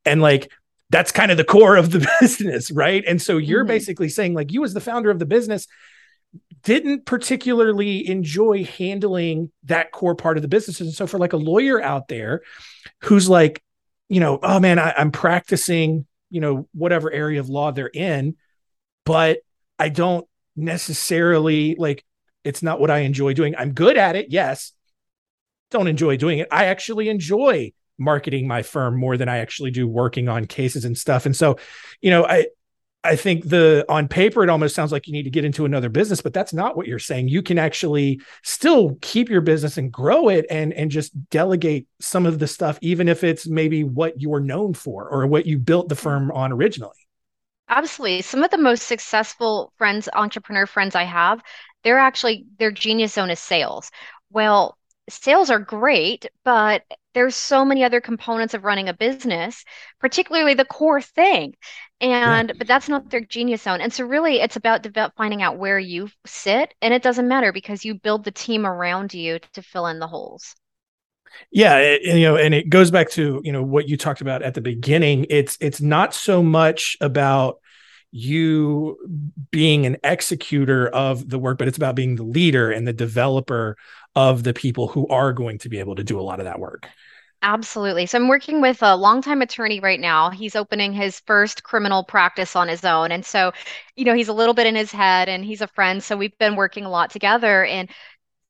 And 0.05 0.21
like 0.21 0.51
that's 0.89 1.11
kind 1.11 1.31
of 1.31 1.37
the 1.37 1.43
core 1.43 1.75
of 1.75 1.91
the 1.91 2.07
business, 2.19 2.71
right? 2.71 3.03
And 3.05 3.21
so 3.21 3.37
you're 3.37 3.63
mm-hmm. 3.63 3.69
basically 3.69 4.09
saying 4.09 4.33
like 4.33 4.51
you 4.51 4.63
as 4.63 4.73
the 4.73 4.81
founder 4.81 5.09
of 5.09 5.19
the 5.19 5.25
business 5.25 5.67
didn't 6.63 7.05
particularly 7.05 8.07
enjoy 8.09 8.63
handling 8.63 9.51
that 9.63 9.91
core 9.91 10.15
part 10.15 10.37
of 10.37 10.41
the 10.41 10.47
business. 10.47 10.81
And 10.81 10.91
so 10.91 11.07
for 11.07 11.19
like 11.19 11.33
a 11.33 11.37
lawyer 11.37 11.81
out 11.81 12.07
there 12.07 12.41
who's 13.01 13.29
like, 13.29 13.61
you 14.09 14.19
know, 14.19 14.39
oh 14.41 14.59
man, 14.59 14.79
I, 14.79 14.93
I'm 14.97 15.11
practicing 15.11 16.05
you 16.29 16.41
know 16.41 16.67
whatever 16.73 17.11
area 17.11 17.39
of 17.39 17.49
law 17.49 17.71
they're 17.71 17.87
in 17.87 18.35
but 19.05 19.39
i 19.79 19.89
don't 19.89 20.27
necessarily 20.55 21.75
like 21.77 22.03
it's 22.45 22.63
not 22.63 22.79
what 22.79 22.91
i 22.91 22.99
enjoy 22.99 23.33
doing 23.33 23.55
i'm 23.57 23.73
good 23.73 23.97
at 23.97 24.15
it 24.15 24.27
yes 24.29 24.73
don't 25.71 25.87
enjoy 25.87 26.15
doing 26.15 26.39
it 26.39 26.47
i 26.51 26.65
actually 26.65 27.09
enjoy 27.09 27.71
marketing 27.97 28.47
my 28.47 28.61
firm 28.61 28.97
more 28.97 29.17
than 29.17 29.29
i 29.29 29.37
actually 29.37 29.71
do 29.71 29.87
working 29.87 30.29
on 30.29 30.45
cases 30.45 30.85
and 30.85 30.97
stuff 30.97 31.25
and 31.25 31.35
so 31.35 31.57
you 32.01 32.09
know 32.09 32.25
i 32.25 32.45
I 33.05 33.15
think 33.15 33.47
the 33.47 33.85
on 33.87 34.07
paper 34.07 34.43
it 34.43 34.49
almost 34.49 34.73
sounds 34.73 34.91
like 34.91 35.05
you 35.05 35.13
need 35.13 35.23
to 35.23 35.29
get 35.29 35.45
into 35.45 35.65
another 35.65 35.89
business, 35.89 36.21
but 36.21 36.33
that's 36.33 36.53
not 36.53 36.75
what 36.75 36.87
you're 36.87 36.99
saying. 36.99 37.27
You 37.27 37.43
can 37.43 37.59
actually 37.59 38.19
still 38.43 38.97
keep 39.01 39.29
your 39.29 39.41
business 39.41 39.77
and 39.77 39.91
grow 39.91 40.27
it 40.29 40.45
and 40.49 40.73
and 40.73 40.89
just 40.89 41.29
delegate 41.29 41.87
some 41.99 42.25
of 42.25 42.39
the 42.39 42.47
stuff 42.47 42.79
even 42.81 43.07
if 43.07 43.23
it's 43.23 43.47
maybe 43.47 43.83
what 43.83 44.19
you're 44.19 44.39
known 44.39 44.73
for 44.73 45.07
or 45.07 45.27
what 45.27 45.45
you 45.45 45.59
built 45.59 45.87
the 45.87 45.95
firm 45.95 46.31
on 46.31 46.51
originally. 46.51 46.97
Absolutely. 47.69 48.21
Some 48.21 48.43
of 48.43 48.51
the 48.51 48.57
most 48.57 48.83
successful 48.83 49.71
friends, 49.77 50.09
entrepreneur 50.13 50.65
friends 50.65 50.95
I 50.95 51.03
have, 51.03 51.41
they're 51.85 51.99
actually 51.99 52.45
their 52.59 52.71
genius 52.71 53.13
zone 53.13 53.29
is 53.29 53.39
sales. 53.39 53.91
Well, 54.31 54.77
sales 55.07 55.49
are 55.49 55.59
great, 55.59 56.25
but 56.43 56.83
there's 57.13 57.35
so 57.35 57.63
many 57.63 57.83
other 57.83 58.01
components 58.01 58.53
of 58.53 58.65
running 58.65 58.89
a 58.89 58.93
business, 58.93 59.63
particularly 60.01 60.55
the 60.55 60.65
core 60.65 61.01
thing. 61.01 61.53
And 62.01 62.49
yeah. 62.49 62.55
but 62.57 62.67
that's 62.67 62.89
not 62.89 63.09
their 63.09 63.21
genius 63.21 63.61
zone. 63.61 63.79
And 63.79 63.93
so 63.93 64.03
really 64.03 64.41
it's 64.41 64.57
about 64.57 64.81
develop, 64.81 65.13
finding 65.15 65.41
out 65.41 65.57
where 65.57 65.79
you 65.79 66.09
sit 66.25 66.73
and 66.81 66.93
it 66.93 67.03
doesn't 67.03 67.27
matter 67.27 67.53
because 67.53 67.85
you 67.85 67.95
build 67.95 68.25
the 68.25 68.31
team 68.31 68.65
around 68.65 69.13
you 69.13 69.39
to 69.53 69.61
fill 69.61 69.87
in 69.87 69.99
the 69.99 70.07
holes. 70.07 70.55
Yeah, 71.51 71.77
it, 71.77 72.01
you 72.01 72.21
know, 72.21 72.37
and 72.37 72.53
it 72.53 72.69
goes 72.69 72.91
back 72.91 73.09
to, 73.11 73.41
you 73.43 73.51
know, 73.51 73.63
what 73.63 73.87
you 73.87 73.97
talked 73.97 74.21
about 74.21 74.41
at 74.41 74.55
the 74.55 74.61
beginning. 74.61 75.27
It's 75.29 75.57
it's 75.61 75.81
not 75.81 76.13
so 76.13 76.41
much 76.41 76.97
about 76.99 77.59
you 78.15 78.97
being 79.51 79.85
an 79.85 79.97
executor 80.01 80.87
of 80.87 81.29
the 81.29 81.37
work, 81.37 81.57
but 81.57 81.67
it's 81.67 81.75
about 81.75 81.97
being 81.97 82.15
the 82.15 82.23
leader 82.23 82.71
and 82.71 82.87
the 82.87 82.93
developer 82.93 83.75
of 84.15 84.43
the 84.43 84.53
people 84.53 84.87
who 84.87 85.05
are 85.09 85.33
going 85.33 85.57
to 85.57 85.67
be 85.67 85.79
able 85.79 85.95
to 85.95 86.03
do 86.03 86.17
a 86.17 86.23
lot 86.23 86.39
of 86.39 86.45
that 86.45 86.57
work. 86.57 86.87
Absolutely. 87.41 88.05
So 88.05 88.17
I'm 88.17 88.29
working 88.29 88.61
with 88.61 88.81
a 88.81 88.95
longtime 88.95 89.41
attorney 89.41 89.81
right 89.81 89.99
now. 89.99 90.29
He's 90.29 90.55
opening 90.55 90.93
his 90.93 91.19
first 91.27 91.63
criminal 91.63 92.05
practice 92.05 92.55
on 92.55 92.69
his 92.69 92.85
own. 92.85 93.11
And 93.11 93.25
so, 93.25 93.51
you 93.97 94.05
know, 94.05 94.15
he's 94.15 94.29
a 94.29 94.33
little 94.33 94.53
bit 94.53 94.65
in 94.65 94.75
his 94.75 94.93
head 94.93 95.27
and 95.27 95.43
he's 95.43 95.61
a 95.61 95.67
friend. 95.67 96.01
So 96.01 96.15
we've 96.15 96.37
been 96.37 96.55
working 96.55 96.85
a 96.85 96.89
lot 96.89 97.11
together. 97.11 97.65
And 97.65 97.89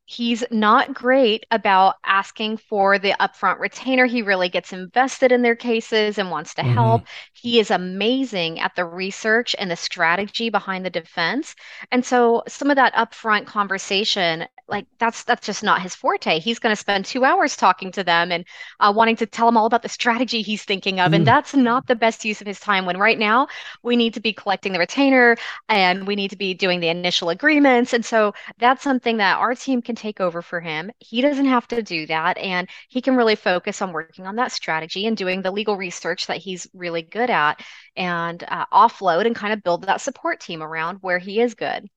he's 0.06 0.44
not 0.52 0.94
great 0.94 1.46
about 1.50 1.96
asking 2.06 2.58
for 2.58 3.00
the 3.00 3.14
upfront 3.20 3.60
retainer. 3.60 4.06
He 4.06 4.22
really 4.22 4.50
gets 4.50 4.72
invested 4.72 5.32
in 5.32 5.42
their 5.42 5.56
cases 5.56 6.20
and 6.20 6.30
wants 6.30 6.54
to 6.56 6.62
mm-hmm. 6.62 6.74
help. 6.74 7.04
He 7.34 7.60
is 7.60 7.72
amazing 7.72 8.60
at 8.60 8.76
the 8.76 8.86
research 8.86 9.56
and 9.58 9.70
the 9.70 9.76
strategy 9.76 10.50
behind 10.52 10.86
the 10.86 10.92
defense. 10.92 11.56
And 11.92 12.06
so 12.06 12.44
some 12.48 12.70
of 12.70 12.76
that 12.76 12.94
upfront 12.94 13.48
conversation, 13.48 14.46
like 14.68 14.86
that's 15.00 15.24
that's 15.24 15.46
just 15.46 15.64
not 15.64 15.82
his 15.82 15.96
forte. 15.96 16.40
He's 16.40 16.60
going 16.60 16.72
to 16.72 16.80
spend 16.80 17.06
2 17.06 17.26
hours 17.26 17.56
talking 17.56 17.92
to 17.94 18.04
them 18.04 18.32
and 18.32 18.46
uh, 18.80 18.94
wanting 18.96 19.16
to 19.18 19.26
tell 19.26 19.48
them 19.48 19.58
all 19.58 19.66
about 19.66 19.82
the 19.82 19.90
strategy 19.90 20.42
he's 20.42 20.64
thinking 20.64 21.00
of, 21.00 21.12
mm. 21.12 21.16
and 21.16 21.28
that's 21.28 21.54
not 21.56 21.88
the 21.88 21.96
best 21.96 22.26
use 22.26 22.42
of 22.42 22.48
his 22.48 22.60
time. 22.60 22.86
When 22.86 22.98
right 22.98 23.18
now 23.18 23.48
we 23.84 23.96
need 23.96 24.14
to 24.16 24.20
be 24.20 24.34
collecting 24.34 24.74
the 24.74 24.80
retainer 24.80 25.38
and 25.70 26.06
we 26.06 26.16
need 26.16 26.30
to 26.30 26.38
be 26.38 26.54
doing 26.54 26.80
the 26.80 26.90
initial 26.90 27.30
agreements, 27.30 27.94
and 27.94 28.06
so 28.06 28.34
that's 28.60 28.84
something 28.84 29.18
that 29.18 29.38
our 29.38 29.56
team 29.56 29.82
can 29.82 29.95
take 29.96 30.22
over 30.22 30.42
for 30.42 30.60
him. 30.60 30.92
He 31.00 31.22
doesn't 31.22 31.46
have 31.46 31.68
to 31.70 31.82
do 31.82 32.08
that, 32.08 32.38
and 32.38 32.70
he 32.90 33.02
can 33.02 33.16
really 33.16 33.36
focus 33.36 33.82
on 33.82 33.94
working 33.94 34.28
on 34.28 34.36
that 34.38 34.52
strategy 34.52 35.08
and 35.08 35.18
doing 35.18 35.42
the 35.42 35.52
legal 35.52 35.78
research 35.78 36.28
that 36.28 36.38
he's 36.38 36.68
really 36.74 37.02
good 37.02 37.30
at, 37.30 37.62
and 37.96 38.44
uh, 38.48 38.66
offload 38.74 39.26
and 39.26 39.36
kind 39.36 39.54
of 39.54 39.64
build 39.64 39.84
that 39.84 40.02
support 40.02 40.40
team 40.40 40.62
around 40.62 40.98
where 41.02 41.20
he 41.20 41.40
is 41.40 41.56
good. 41.56 41.90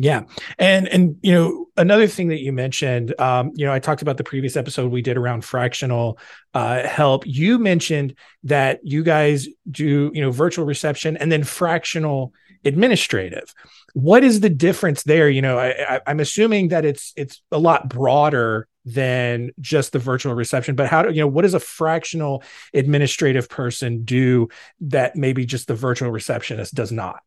Yeah. 0.00 0.22
And 0.60 0.86
and 0.86 1.16
you 1.22 1.32
know, 1.32 1.66
another 1.76 2.06
thing 2.06 2.28
that 2.28 2.40
you 2.40 2.52
mentioned, 2.52 3.20
um, 3.20 3.50
you 3.56 3.66
know, 3.66 3.72
I 3.72 3.80
talked 3.80 4.00
about 4.00 4.16
the 4.16 4.22
previous 4.22 4.56
episode 4.56 4.92
we 4.92 5.02
did 5.02 5.16
around 5.16 5.44
fractional 5.44 6.20
uh, 6.54 6.86
help. 6.86 7.26
You 7.26 7.58
mentioned 7.58 8.14
that 8.44 8.78
you 8.84 9.02
guys 9.02 9.48
do, 9.68 10.12
you 10.14 10.22
know, 10.22 10.30
virtual 10.30 10.64
reception 10.64 11.16
and 11.16 11.32
then 11.32 11.42
fractional 11.42 12.32
administrative. 12.64 13.52
What 13.94 14.22
is 14.22 14.40
the 14.40 14.50
difference 14.50 15.02
there? 15.02 15.28
You 15.28 15.42
know, 15.42 15.58
I, 15.58 16.00
am 16.06 16.20
assuming 16.20 16.68
that 16.68 16.84
it's 16.84 17.12
it's 17.16 17.42
a 17.50 17.58
lot 17.58 17.88
broader 17.88 18.68
than 18.84 19.50
just 19.60 19.92
the 19.92 19.98
virtual 19.98 20.34
reception. 20.34 20.74
But 20.74 20.88
how 20.88 21.02
do 21.02 21.10
you 21.10 21.20
know 21.20 21.26
what 21.26 21.42
does 21.42 21.54
a 21.54 21.60
fractional 21.60 22.42
administrative 22.72 23.48
person 23.48 24.04
do 24.04 24.48
that 24.80 25.16
maybe 25.16 25.44
just 25.46 25.68
the 25.68 25.74
virtual 25.74 26.10
receptionist 26.10 26.74
does 26.74 26.92
not? 26.92 27.20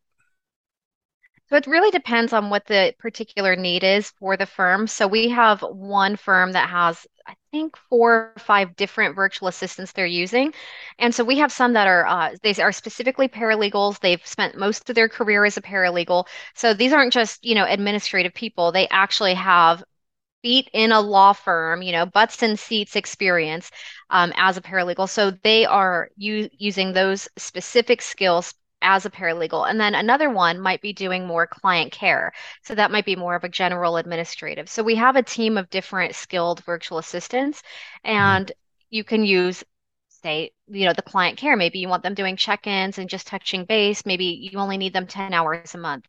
So 1.52 1.56
it 1.56 1.66
really 1.66 1.90
depends 1.90 2.32
on 2.32 2.48
what 2.48 2.64
the 2.64 2.94
particular 2.98 3.56
need 3.56 3.84
is 3.84 4.10
for 4.18 4.38
the 4.38 4.46
firm. 4.46 4.86
So 4.86 5.06
we 5.06 5.28
have 5.28 5.60
one 5.60 6.16
firm 6.16 6.52
that 6.52 6.70
has, 6.70 7.06
think, 7.52 7.76
four 7.90 8.32
or 8.34 8.40
five 8.40 8.76
different 8.76 9.14
virtual 9.16 9.48
assistants 9.48 9.92
they're 9.92 10.06
using. 10.06 10.54
And 10.98 11.14
so 11.14 11.24
we 11.24 11.38
have 11.38 11.52
some 11.52 11.74
that 11.74 11.86
are 11.86 12.06
uh, 12.06 12.36
they 12.42 12.54
are 12.62 12.72
specifically 12.72 13.28
paralegals. 13.28 14.00
They've 14.00 14.26
spent 14.26 14.56
most 14.56 14.88
of 14.90 14.96
their 14.96 15.08
career 15.08 15.44
as 15.44 15.56
a 15.58 15.62
paralegal. 15.62 16.26
So 16.54 16.74
these 16.74 16.92
aren't 16.92 17.12
just, 17.12 17.44
you 17.44 17.54
know, 17.54 17.66
administrative 17.68 18.34
people. 18.34 18.72
They 18.72 18.88
actually 18.88 19.34
have 19.34 19.84
feet 20.42 20.70
in 20.72 20.92
a 20.92 21.00
law 21.00 21.32
firm, 21.32 21.82
you 21.82 21.92
know, 21.92 22.06
butts 22.06 22.42
and 22.42 22.58
seats 22.58 22.96
experience 22.96 23.70
um, 24.10 24.32
as 24.36 24.56
a 24.56 24.62
paralegal. 24.62 25.08
So 25.08 25.32
they 25.42 25.64
are 25.66 26.10
u- 26.16 26.50
using 26.58 26.92
those 26.92 27.28
specific 27.38 28.02
skills 28.02 28.54
as 28.82 29.06
a 29.06 29.10
paralegal. 29.10 29.68
And 29.68 29.80
then 29.80 29.94
another 29.94 30.30
one 30.30 30.60
might 30.60 30.82
be 30.82 30.92
doing 30.92 31.26
more 31.26 31.46
client 31.46 31.92
care. 31.92 32.32
So 32.62 32.74
that 32.74 32.90
might 32.90 33.04
be 33.04 33.16
more 33.16 33.34
of 33.34 33.44
a 33.44 33.48
general 33.48 33.96
administrative. 33.96 34.68
So 34.68 34.82
we 34.82 34.96
have 34.96 35.16
a 35.16 35.22
team 35.22 35.56
of 35.56 35.70
different 35.70 36.14
skilled 36.14 36.64
virtual 36.64 36.98
assistants, 36.98 37.62
and 38.04 38.46
mm. 38.46 38.52
you 38.90 39.04
can 39.04 39.24
use 39.24 39.64
say 40.22 40.52
you 40.68 40.86
know 40.86 40.92
the 40.92 41.02
client 41.02 41.36
care 41.36 41.56
maybe 41.56 41.80
you 41.80 41.88
want 41.88 42.02
them 42.02 42.14
doing 42.14 42.36
check-ins 42.36 42.98
and 42.98 43.10
just 43.10 43.26
touching 43.26 43.64
base 43.64 44.06
maybe 44.06 44.24
you 44.24 44.56
only 44.58 44.76
need 44.76 44.92
them 44.92 45.06
10 45.06 45.34
hours 45.34 45.74
a 45.74 45.78
month 45.78 46.04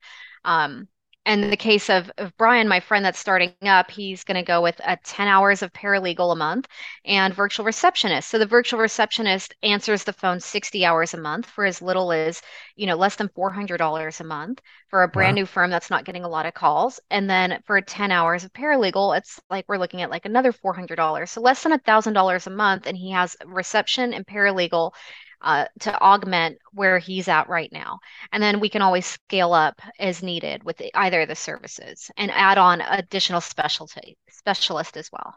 um, 0.45 0.71
and 0.71 0.87
in 1.25 1.49
the 1.49 1.57
case 1.57 1.89
of, 1.89 2.11
of 2.17 2.35
Brian, 2.37 2.67
my 2.67 2.81
friend 2.81 3.05
that's 3.05 3.19
starting 3.19 3.53
up, 3.61 3.89
he's 3.89 4.25
going 4.25 4.35
to 4.35 4.43
go 4.43 4.61
with 4.61 4.79
a 4.83 4.97
10 4.97 5.27
hours 5.27 5.61
of 5.61 5.71
paralegal 5.71 6.33
a 6.33 6.35
month 6.35 6.67
and 7.05 7.33
virtual 7.33 7.65
receptionist. 7.65 8.29
So 8.29 8.37
the 8.37 8.45
virtual 8.45 8.79
receptionist 8.79 9.55
answers 9.63 10.03
the 10.03 10.11
phone 10.11 10.41
60 10.41 10.85
hours 10.85 11.13
a 11.13 11.17
month 11.17 11.45
for 11.45 11.65
as 11.65 11.81
little 11.81 12.11
as, 12.11 12.41
you 12.75 12.87
know, 12.87 12.95
less 12.95 13.15
than 13.15 13.29
$400 13.29 14.19
a 14.19 14.23
month 14.23 14.61
for 14.89 15.03
a 15.03 15.07
brand 15.07 15.35
wow. 15.35 15.41
new 15.41 15.45
firm 15.45 15.69
that's 15.69 15.89
not 15.89 16.03
getting 16.03 16.25
a 16.25 16.29
lot 16.29 16.45
of 16.45 16.53
calls. 16.53 16.99
And 17.09 17.29
then 17.29 17.61
for 17.65 17.79
10 17.79 18.11
hours 18.11 18.43
of 18.43 18.51
paralegal, 18.51 19.17
it's 19.17 19.39
like 19.49 19.65
we're 19.69 19.77
looking 19.77 20.01
at 20.01 20.09
like 20.09 20.25
another 20.25 20.51
$400. 20.51 21.29
So 21.29 21.39
less 21.39 21.63
than 21.63 21.71
$1,000 21.71 22.47
a 22.47 22.49
month. 22.49 22.85
And 22.85 22.97
he 22.97 23.11
has 23.11 23.37
reception 23.45 24.13
and 24.13 24.27
paralegal 24.27 24.91
uh, 25.43 25.65
to 25.81 26.01
augment 26.01 26.57
where 26.73 27.00
he's 27.00 27.27
at 27.27 27.50
right 27.50 27.71
now. 27.71 28.00
And 28.31 28.41
then 28.41 28.59
we 28.59 28.69
can 28.69 28.81
always 28.81 29.05
scale 29.05 29.53
up 29.53 29.81
as 30.00 30.23
needed 30.23 30.63
with 30.63 30.81
either 30.95 31.21
of 31.21 31.27
the 31.27 31.35
services 31.35 32.09
and 32.17 32.31
add 32.31 32.57
on 32.57 32.81
additional 32.81 33.41
specialty 33.41 34.17
specialist 34.29 34.97
as 34.97 35.09
well. 35.12 35.35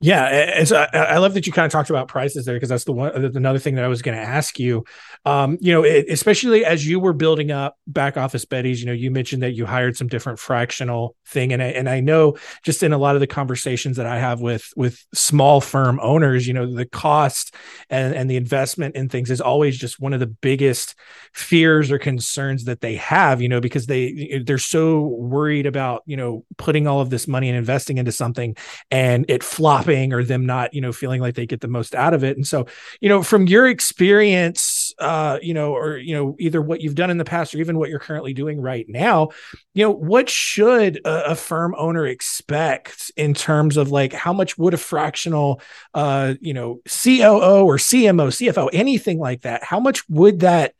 Yeah, 0.00 0.26
as 0.26 0.72
I, 0.72 0.84
I, 0.92 1.16
love 1.16 1.32
that 1.32 1.46
you 1.46 1.54
kind 1.54 1.64
of 1.64 1.72
talked 1.72 1.88
about 1.88 2.08
prices 2.08 2.44
there 2.44 2.54
because 2.54 2.68
that's 2.68 2.84
the 2.84 2.92
one 2.92 3.12
another 3.14 3.58
thing 3.58 3.76
that 3.76 3.84
I 3.84 3.88
was 3.88 4.02
going 4.02 4.14
to 4.14 4.22
ask 4.22 4.58
you. 4.58 4.84
Um, 5.24 5.56
you 5.58 5.72
know, 5.72 5.84
it, 5.84 6.10
especially 6.10 6.66
as 6.66 6.86
you 6.86 7.00
were 7.00 7.14
building 7.14 7.50
up 7.50 7.78
back 7.86 8.18
office 8.18 8.44
Betties, 8.44 8.76
you 8.76 8.84
know, 8.84 8.92
you 8.92 9.10
mentioned 9.10 9.42
that 9.42 9.52
you 9.52 9.64
hired 9.64 9.96
some 9.96 10.06
different 10.06 10.38
fractional 10.38 11.16
thing, 11.26 11.50
and 11.50 11.62
I, 11.62 11.68
and 11.68 11.88
I 11.88 12.00
know 12.00 12.36
just 12.62 12.82
in 12.82 12.92
a 12.92 12.98
lot 12.98 13.16
of 13.16 13.20
the 13.20 13.26
conversations 13.26 13.96
that 13.96 14.04
I 14.04 14.18
have 14.18 14.42
with 14.42 14.70
with 14.76 15.02
small 15.14 15.62
firm 15.62 15.98
owners, 16.02 16.46
you 16.46 16.52
know, 16.52 16.70
the 16.70 16.84
cost 16.84 17.54
and 17.88 18.14
and 18.14 18.28
the 18.28 18.36
investment 18.36 18.96
in 18.96 19.08
things 19.08 19.30
is 19.30 19.40
always 19.40 19.78
just 19.78 19.98
one 19.98 20.12
of 20.12 20.20
the 20.20 20.26
biggest 20.26 20.94
fears 21.32 21.90
or 21.90 21.98
concerns 21.98 22.64
that 22.64 22.82
they 22.82 22.96
have, 22.96 23.40
you 23.40 23.48
know, 23.48 23.62
because 23.62 23.86
they 23.86 24.42
they're 24.44 24.58
so 24.58 25.06
worried 25.06 25.64
about 25.64 26.02
you 26.04 26.18
know 26.18 26.44
putting 26.58 26.86
all 26.86 27.00
of 27.00 27.08
this 27.08 27.26
money 27.26 27.48
and 27.48 27.56
investing 27.56 27.96
into 27.96 28.12
something 28.12 28.54
and 28.90 29.24
it 29.30 29.42
flops 29.42 29.85
or 29.86 30.24
them 30.24 30.46
not, 30.46 30.74
you 30.74 30.80
know, 30.80 30.92
feeling 30.92 31.20
like 31.20 31.34
they 31.34 31.46
get 31.46 31.60
the 31.60 31.68
most 31.68 31.94
out 31.94 32.14
of 32.14 32.24
it. 32.24 32.36
And 32.36 32.46
so, 32.46 32.66
you 33.00 33.08
know, 33.08 33.22
from 33.22 33.46
your 33.46 33.66
experience, 33.66 34.92
uh, 34.98 35.38
you 35.42 35.54
know, 35.54 35.74
or, 35.74 35.96
you 35.96 36.14
know, 36.14 36.36
either 36.38 36.60
what 36.60 36.80
you've 36.80 36.94
done 36.94 37.10
in 37.10 37.18
the 37.18 37.24
past 37.24 37.54
or 37.54 37.58
even 37.58 37.78
what 37.78 37.88
you're 37.88 37.98
currently 37.98 38.34
doing 38.34 38.60
right 38.60 38.86
now, 38.88 39.30
you 39.74 39.84
know, 39.84 39.90
what 39.90 40.28
should 40.28 40.98
a, 41.04 41.32
a 41.32 41.34
firm 41.34 41.74
owner 41.78 42.06
expect 42.06 43.10
in 43.16 43.34
terms 43.34 43.76
of 43.76 43.90
like 43.90 44.12
how 44.12 44.32
much 44.32 44.58
would 44.58 44.74
a 44.74 44.78
fractional, 44.78 45.60
uh, 45.94 46.34
you 46.40 46.54
know, 46.54 46.80
COO 46.86 47.64
or 47.64 47.76
CMO, 47.76 48.28
CFO, 48.28 48.68
anything 48.72 49.18
like 49.18 49.42
that, 49.42 49.62
how 49.62 49.80
much 49.80 50.08
would 50.08 50.40
that, 50.40 50.74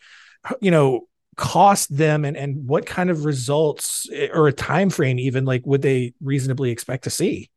you 0.60 0.70
know, 0.70 1.06
cost 1.36 1.94
them 1.94 2.24
and 2.24 2.36
and 2.36 2.66
what 2.66 2.86
kind 2.86 3.10
of 3.10 3.26
results 3.26 4.08
eh, 4.12 4.28
or 4.32 4.48
a 4.48 4.52
time 4.52 4.88
frame 4.88 5.18
even 5.18 5.44
like 5.44 5.64
would 5.66 5.82
they 5.82 6.14
reasonably 6.22 6.70
expect 6.70 7.04
to 7.04 7.10
see 7.10 7.50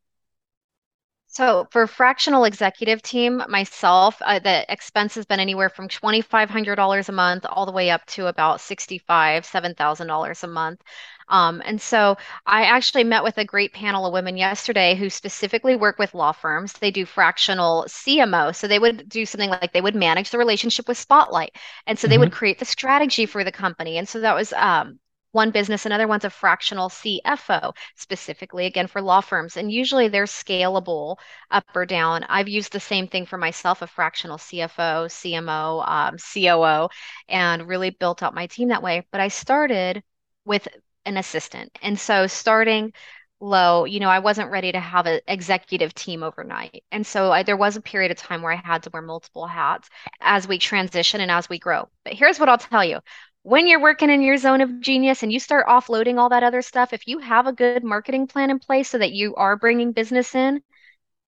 so 1.32 1.68
for 1.70 1.86
fractional 1.86 2.44
executive 2.46 3.04
team, 3.04 3.44
myself, 3.48 4.20
uh, 4.26 4.40
the 4.40 4.66
expense 4.72 5.14
has 5.14 5.26
been 5.26 5.40
anywhere 5.40 5.70
from 5.70 5.88
$2,500 5.88 7.08
a 7.08 7.12
month 7.12 7.46
all 7.48 7.68
the 7.68 7.72
way 7.72 7.92
up 7.92 8.04
to 8.08 8.26
about 8.26 8.58
$65,000, 8.58 9.44
$7,000 9.44 10.44
a 10.44 10.48
month. 10.48 10.82
Um, 11.28 11.62
and 11.64 11.80
so 11.80 12.18
I 12.48 12.64
actually 12.64 13.04
met 13.04 13.24
with 13.24 13.38
a 13.38 13.46
great 13.46 13.74
panel 13.74 14.08
of 14.08 14.14
women 14.14 14.38
yesterday 14.38 14.96
who 14.96 15.08
specifically 15.12 15.76
work 15.76 16.00
with 16.00 16.16
law 16.16 16.32
firms. 16.32 16.74
They 16.74 16.90
do 16.90 17.06
fractional 17.06 17.86
CMO. 17.88 18.56
So 18.56 18.68
they 18.68 18.80
would 18.80 19.08
do 19.08 19.24
something 19.28 19.52
like 19.52 19.72
they 19.72 19.82
would 19.82 19.94
manage 19.94 20.32
the 20.32 20.40
relationship 20.40 20.88
with 20.88 20.98
Spotlight. 20.98 21.56
And 21.86 22.00
so 22.00 22.06
mm-hmm. 22.06 22.12
they 22.12 22.18
would 22.18 22.30
mm-hmm. 22.30 22.38
create 22.38 22.58
the 22.58 22.66
strategy 22.66 23.28
for 23.28 23.44
the 23.44 23.52
company. 23.52 24.00
And 24.00 24.10
so 24.10 24.20
that 24.22 24.34
was 24.34 24.52
um, 24.54 25.00
one 25.32 25.52
business, 25.52 25.86
another 25.86 26.08
one's 26.08 26.26
a 26.26 26.30
fractional 26.30 26.90
CFO, 26.90 27.74
specifically 27.96 28.66
again 28.66 28.88
for 28.88 29.02
law 29.02 29.22
firms. 29.22 29.58
And 29.58 29.72
usually 29.72 30.08
they're 30.08 30.26
scalable 30.26 31.18
up 31.52 31.66
or 31.76 31.86
down. 31.86 32.24
I've 32.30 32.50
used 32.50 32.72
the 32.72 32.80
same 32.80 33.08
thing 33.08 33.26
for 33.26 33.38
myself 33.38 33.82
a 33.82 33.88
fractional 33.88 34.38
CFO, 34.38 35.08
CMO, 35.08 35.84
um, 35.88 36.18
COO, 36.18 36.90
and 37.28 37.68
really 37.68 37.92
built 37.92 38.24
out 38.24 38.34
my 38.34 38.48
team 38.48 38.70
that 38.70 38.84
way. 38.84 39.06
But 39.12 39.22
I 39.22 39.28
started 39.28 40.04
with 40.46 40.68
an 41.06 41.18
assistant. 41.18 41.78
And 41.82 42.00
so 42.00 42.28
starting 42.28 42.94
low, 43.42 43.86
you 43.86 44.00
know, 44.02 44.10
I 44.10 44.20
wasn't 44.20 44.52
ready 44.52 44.72
to 44.72 44.80
have 44.80 45.06
an 45.06 45.22
executive 45.28 45.94
team 45.94 46.24
overnight. 46.24 46.84
And 46.92 47.06
so 47.08 47.32
I, 47.32 47.44
there 47.44 47.56
was 47.56 47.78
a 47.78 47.82
period 47.82 48.12
of 48.12 48.18
time 48.18 48.42
where 48.42 48.52
I 48.52 48.56
had 48.58 48.84
to 48.84 48.90
wear 48.92 49.02
multiple 49.02 49.48
hats 49.48 49.90
as 50.20 50.48
we 50.48 50.58
transition 50.58 51.22
and 51.22 51.32
as 51.32 51.48
we 51.48 51.58
grow. 51.58 51.88
But 52.04 52.14
here's 52.14 52.40
what 52.40 52.50
I'll 52.50 52.58
tell 52.58 52.84
you 52.84 53.00
when 53.44 53.68
you're 53.68 53.82
working 53.82 54.10
in 54.10 54.22
your 54.22 54.38
zone 54.38 54.62
of 54.62 54.82
genius 54.82 55.24
and 55.24 55.32
you 55.32 55.40
start 55.40 55.68
offloading 55.68 56.18
all 56.20 56.30
that 56.30 56.44
other 56.44 56.62
stuff, 56.62 56.94
if 56.94 57.08
you 57.08 57.20
have 57.20 57.48
a 57.48 57.54
good 57.54 57.84
marketing 57.84 58.28
plan 58.28 58.50
in 58.50 58.60
place 58.60 58.90
so 58.90 58.98
that 58.98 59.12
you 59.14 59.36
are 59.36 59.56
bringing 59.58 59.92
business 59.94 60.36
in, 60.36 60.62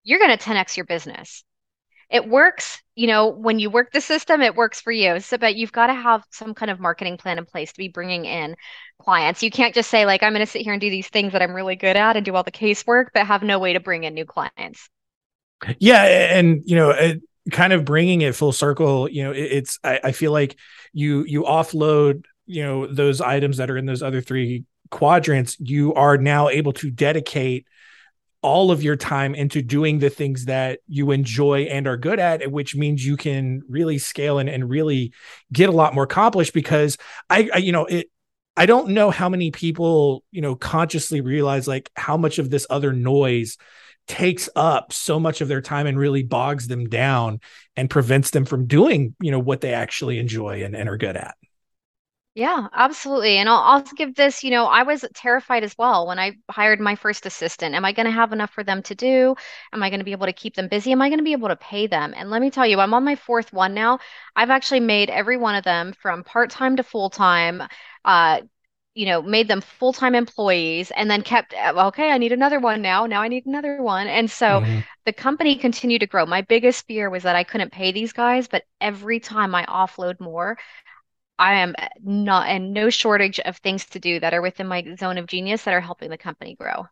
you're 0.04 0.20
going 0.20 0.38
to 0.38 0.44
10x 0.44 0.78
your 0.78 0.86
business. 0.86 1.44
it 2.10 2.28
works, 2.28 2.82
you 2.96 3.08
know, 3.08 3.30
when 3.30 3.58
you 3.58 3.70
work 3.70 3.92
the 3.92 4.02
system, 4.02 4.42
it 4.42 4.56
works 4.56 4.82
for 4.82 4.92
you. 4.92 5.20
So, 5.22 5.38
but 5.38 5.56
you've 5.56 5.72
got 5.72 5.88
to 5.88 5.94
have 5.94 6.24
some 6.30 6.54
kind 6.54 6.70
of 6.70 6.80
marketing 6.80 7.18
plan 7.18 7.38
in 7.38 7.46
place 7.46 7.72
to 7.72 7.78
be 7.78 7.88
bringing 7.88 8.26
in 8.26 8.56
clients. 9.02 9.42
You 9.42 9.50
can't 9.50 9.74
just 9.74 9.90
say, 9.90 10.06
like, 10.06 10.22
I'm 10.22 10.34
going 10.34 10.46
to 10.46 10.52
sit 10.52 10.62
here 10.62 10.74
and 10.74 10.82
do 10.82 10.90
these 10.90 11.08
things 11.08 11.32
that 11.32 11.42
I'm 11.42 11.54
really 11.54 11.78
good 11.78 11.96
at 11.96 12.18
and 12.18 12.26
do 12.26 12.36
all 12.36 12.44
the 12.44 12.52
casework, 12.52 13.08
but 13.14 13.26
have 13.28 13.44
no 13.44 13.60
way 13.60 13.74
to 13.74 13.80
bring 13.80 14.04
in 14.04 14.14
new 14.14 14.26
clients. 14.26 14.90
Yeah. 15.80 16.04
And, 16.04 16.64
you 16.66 16.76
know, 16.76 16.90
it, 16.90 17.22
kind 17.50 17.74
of 17.74 17.86
bringing 17.86 18.22
it 18.22 18.36
full 18.36 18.52
circle, 18.52 19.10
you 19.10 19.24
know, 19.24 19.32
it, 19.32 19.40
it's, 19.40 19.80
I, 19.84 20.00
I 20.06 20.12
feel 20.12 20.32
like 20.32 20.58
you, 20.94 21.24
you 21.26 21.44
offload, 21.44 22.26
you 22.46 22.64
know, 22.64 22.88
those 22.88 23.22
items 23.22 23.58
that 23.58 23.72
are 23.72 23.78
in 23.78 23.86
those 23.86 24.04
other 24.04 24.22
three 24.22 24.66
quadrants, 24.90 25.58
you 25.60 25.94
are 25.94 26.18
now 26.18 26.50
able 26.50 26.74
to 26.74 26.92
dedicate 26.92 27.66
all 28.44 28.72
of 28.72 28.82
your 28.82 28.96
time 28.96 29.36
into 29.36 29.62
doing 29.62 30.00
the 30.00 30.10
things 30.10 30.46
that 30.46 30.80
you 30.88 31.12
enjoy 31.12 31.64
and 31.64 31.88
are 31.88 31.98
good 31.98 32.20
at, 32.20 32.52
which 32.52 32.76
means 32.76 33.06
you 33.06 33.16
can 33.16 33.62
really 33.70 33.98
scale 33.98 34.40
and, 34.40 34.50
and 34.50 34.70
really 34.70 35.14
get 35.54 35.70
a 35.70 35.74
lot 35.74 35.94
more 35.94 36.06
accomplished 36.06 36.54
because 36.54 36.98
I, 37.30 37.50
I, 37.54 37.58
you 37.58 37.72
know, 37.72 37.86
it, 37.86 38.08
I 38.58 38.66
don't 38.66 38.90
know 38.90 39.12
how 39.12 39.30
many 39.30 39.52
people, 39.52 40.24
you 40.32 40.42
know, 40.42 40.56
consciously 40.56 41.22
realize 41.22 41.68
like 41.68 41.90
how 41.96 42.18
much 42.18 42.40
of 42.40 42.50
this 42.50 42.68
other 42.70 42.94
noise 42.94 43.58
takes 44.08 44.50
up 44.56 44.92
so 44.94 45.20
much 45.20 45.42
of 45.42 45.48
their 45.48 45.62
time 45.62 45.88
and 45.88 45.98
really 45.98 46.24
bogs 46.24 46.68
them 46.68 46.90
down 46.90 47.40
and 47.76 47.90
prevents 47.90 48.32
them 48.32 48.46
from 48.46 48.68
doing, 48.68 49.16
you 49.22 49.32
know, 49.32 49.40
what 49.40 49.62
they 49.62 49.74
actually 49.74 50.20
enjoy 50.20 50.64
and, 50.64 50.76
and 50.76 50.90
are 50.90 50.98
good 50.98 51.16
at. 51.16 51.36
Yeah, 52.34 52.68
absolutely. 52.72 53.40
And 53.40 53.50
I'll 53.50 53.58
also 53.58 53.94
give 53.94 54.16
this, 54.16 54.42
you 54.42 54.52
know, 54.52 54.66
I 54.66 54.84
was 54.84 55.04
terrified 55.14 55.66
as 55.66 55.76
well 55.78 56.08
when 56.08 56.18
I 56.18 56.38
hired 56.50 56.80
my 56.80 56.96
first 56.96 57.26
assistant. 57.26 57.76
Am 57.76 57.84
I 57.84 57.92
going 57.92 58.06
to 58.06 58.12
have 58.12 58.32
enough 58.32 58.52
for 58.52 58.64
them 58.64 58.82
to 58.84 58.96
do? 58.96 59.36
Am 59.74 59.84
I 59.84 59.90
going 59.90 60.00
to 60.00 60.06
be 60.06 60.14
able 60.14 60.28
to 60.28 60.34
keep 60.34 60.56
them 60.56 60.70
busy? 60.70 60.94
Am 60.94 61.02
I 61.02 61.10
going 61.10 61.20
to 61.20 61.26
be 61.26 61.34
able 61.34 61.50
to 61.50 61.58
pay 61.58 61.88
them? 61.88 62.14
And 62.16 62.30
let 62.30 62.42
me 62.42 62.50
tell 62.50 62.66
you, 62.66 62.80
I'm 62.80 62.94
on 62.94 63.04
my 63.04 63.18
fourth 63.18 63.52
one 63.52 63.74
now. 63.74 64.00
I've 64.34 64.50
actually 64.50 64.80
made 64.80 65.10
every 65.10 65.36
one 65.36 65.56
of 65.56 65.66
them 65.66 65.92
from 66.02 66.24
part-time 66.24 66.78
to 66.78 66.84
full-time, 66.84 67.64
uh, 68.06 68.42
you 68.94 69.06
know, 69.06 69.22
made 69.22 69.48
them 69.48 69.62
full-time 69.62 70.16
employees 70.16 70.92
and 70.92 71.10
then 71.10 71.22
kept, 71.22 71.54
uh, 71.54 71.74
okay, 71.88 72.12
I 72.12 72.18
need 72.18 72.34
another 72.34 72.60
one 72.60 72.82
now. 72.82 73.06
Now 73.06 73.22
I 73.22 73.28
need 73.30 73.46
another 73.46 73.82
one. 73.82 74.08
And 74.08 74.30
so 74.30 74.64
Mhm. 74.64 74.84
the 75.06 75.14
company 75.14 75.56
continued 75.56 76.00
to 76.00 76.08
grow. 76.08 76.26
My 76.26 76.42
biggest 76.42 76.86
fear 76.88 77.10
was 77.10 77.24
that 77.24 77.36
I 77.36 77.44
couldn't 77.46 77.72
pay 77.72 77.92
these 77.92 78.14
guys, 78.14 78.48
but 78.48 78.64
every 78.82 79.20
time 79.20 79.56
I 79.56 79.66
offload 79.66 80.20
more, 80.20 80.58
I 81.40 81.56
am 81.56 81.76
not 82.04 82.48
and 82.50 82.74
no 82.74 82.90
shortage 82.90 83.40
of 83.42 83.58
things 83.58 83.86
to 83.88 84.00
do 84.00 84.20
that 84.22 84.34
are 84.34 84.42
within 84.42 84.68
my 84.68 84.96
zone 84.98 85.18
of 85.18 85.28
genius 85.28 85.64
that 85.66 85.74
are 85.74 85.82
helping 85.82 86.10
the 86.10 86.18
company 86.18 86.56
grow. 86.56 86.88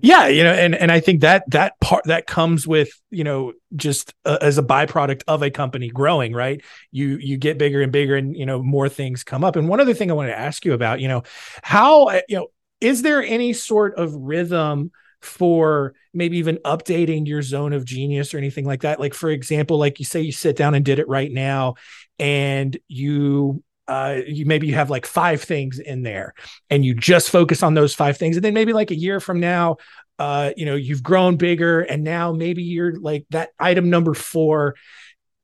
Yeah, 0.00 0.28
you 0.28 0.44
know, 0.44 0.52
and 0.52 0.74
and 0.74 0.92
I 0.92 1.00
think 1.00 1.22
that 1.22 1.44
that 1.50 1.78
part 1.80 2.04
that 2.04 2.26
comes 2.26 2.66
with 2.66 2.90
you 3.10 3.24
know 3.24 3.52
just 3.74 4.14
uh, 4.24 4.38
as 4.40 4.58
a 4.58 4.62
byproduct 4.62 5.22
of 5.26 5.42
a 5.42 5.50
company 5.50 5.88
growing, 5.88 6.32
right? 6.32 6.62
You 6.90 7.16
you 7.16 7.36
get 7.36 7.58
bigger 7.58 7.82
and 7.82 7.92
bigger, 7.92 8.16
and 8.16 8.36
you 8.36 8.46
know 8.46 8.62
more 8.62 8.88
things 8.88 9.24
come 9.24 9.44
up. 9.44 9.56
And 9.56 9.68
one 9.68 9.80
other 9.80 9.94
thing 9.94 10.10
I 10.10 10.14
wanted 10.14 10.30
to 10.30 10.38
ask 10.38 10.64
you 10.64 10.72
about, 10.72 11.00
you 11.00 11.08
know, 11.08 11.22
how 11.62 12.06
uh, 12.08 12.20
you 12.28 12.36
know 12.36 12.48
is 12.80 13.02
there 13.02 13.22
any 13.22 13.52
sort 13.52 13.96
of 13.96 14.14
rhythm 14.14 14.90
for 15.20 15.94
maybe 16.12 16.38
even 16.38 16.58
updating 16.64 17.26
your 17.26 17.42
zone 17.42 17.72
of 17.72 17.84
genius 17.84 18.34
or 18.34 18.38
anything 18.38 18.64
like 18.66 18.82
that? 18.82 19.00
Like 19.00 19.14
for 19.14 19.30
example, 19.30 19.78
like 19.78 19.98
you 19.98 20.04
say 20.04 20.20
you 20.20 20.32
sit 20.32 20.56
down 20.56 20.74
and 20.74 20.84
did 20.84 20.98
it 20.98 21.08
right 21.08 21.30
now, 21.30 21.74
and 22.18 22.76
you 22.88 23.62
uh, 23.92 24.20
you 24.26 24.46
maybe 24.46 24.66
you 24.66 24.74
have 24.74 24.90
like 24.90 25.06
five 25.06 25.42
things 25.42 25.78
in 25.78 26.02
there 26.02 26.32
and 26.70 26.84
you 26.84 26.94
just 26.94 27.28
focus 27.28 27.62
on 27.62 27.74
those 27.74 27.94
five 27.94 28.16
things 28.16 28.36
and 28.36 28.44
then 28.44 28.54
maybe 28.54 28.72
like 28.72 28.90
a 28.90 28.96
year 29.06 29.20
from 29.20 29.38
now 29.38 29.76
uh 30.18 30.50
you 30.56 30.66
know 30.66 30.76
you've 30.76 31.02
grown 31.02 31.36
bigger 31.36 31.80
and 31.80 32.02
now 32.02 32.32
maybe 32.32 32.62
you're 32.62 32.94
like 33.00 33.26
that 33.30 33.50
item 33.58 33.90
number 33.90 34.14
four 34.14 34.74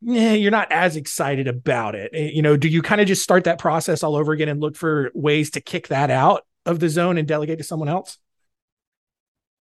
yeah, 0.01 0.33
you're 0.33 0.53
not 0.53 0.71
as 0.71 0.97
excited 0.97 1.49
about 1.49 1.95
it. 1.95 2.11
Eh, 2.15 2.31
You 2.33 2.43
know, 2.43 2.57
do 2.57 2.69
you 2.69 2.83
kind 2.83 3.01
of 3.01 3.09
just 3.09 3.23
start 3.23 3.45
that 3.45 3.59
process 3.59 4.03
all 4.05 4.15
over 4.15 4.33
again 4.33 4.49
and 4.49 4.61
look 4.61 4.77
for 4.77 5.11
ways 5.15 5.51
to 5.53 5.61
kick 5.61 5.89
that 5.89 6.11
out 6.11 6.47
of 6.65 6.79
the 6.79 6.89
zone 6.89 7.19
and 7.19 7.27
delegate 7.27 7.59
to 7.59 7.65
someone 7.65 7.89
else? 7.89 8.17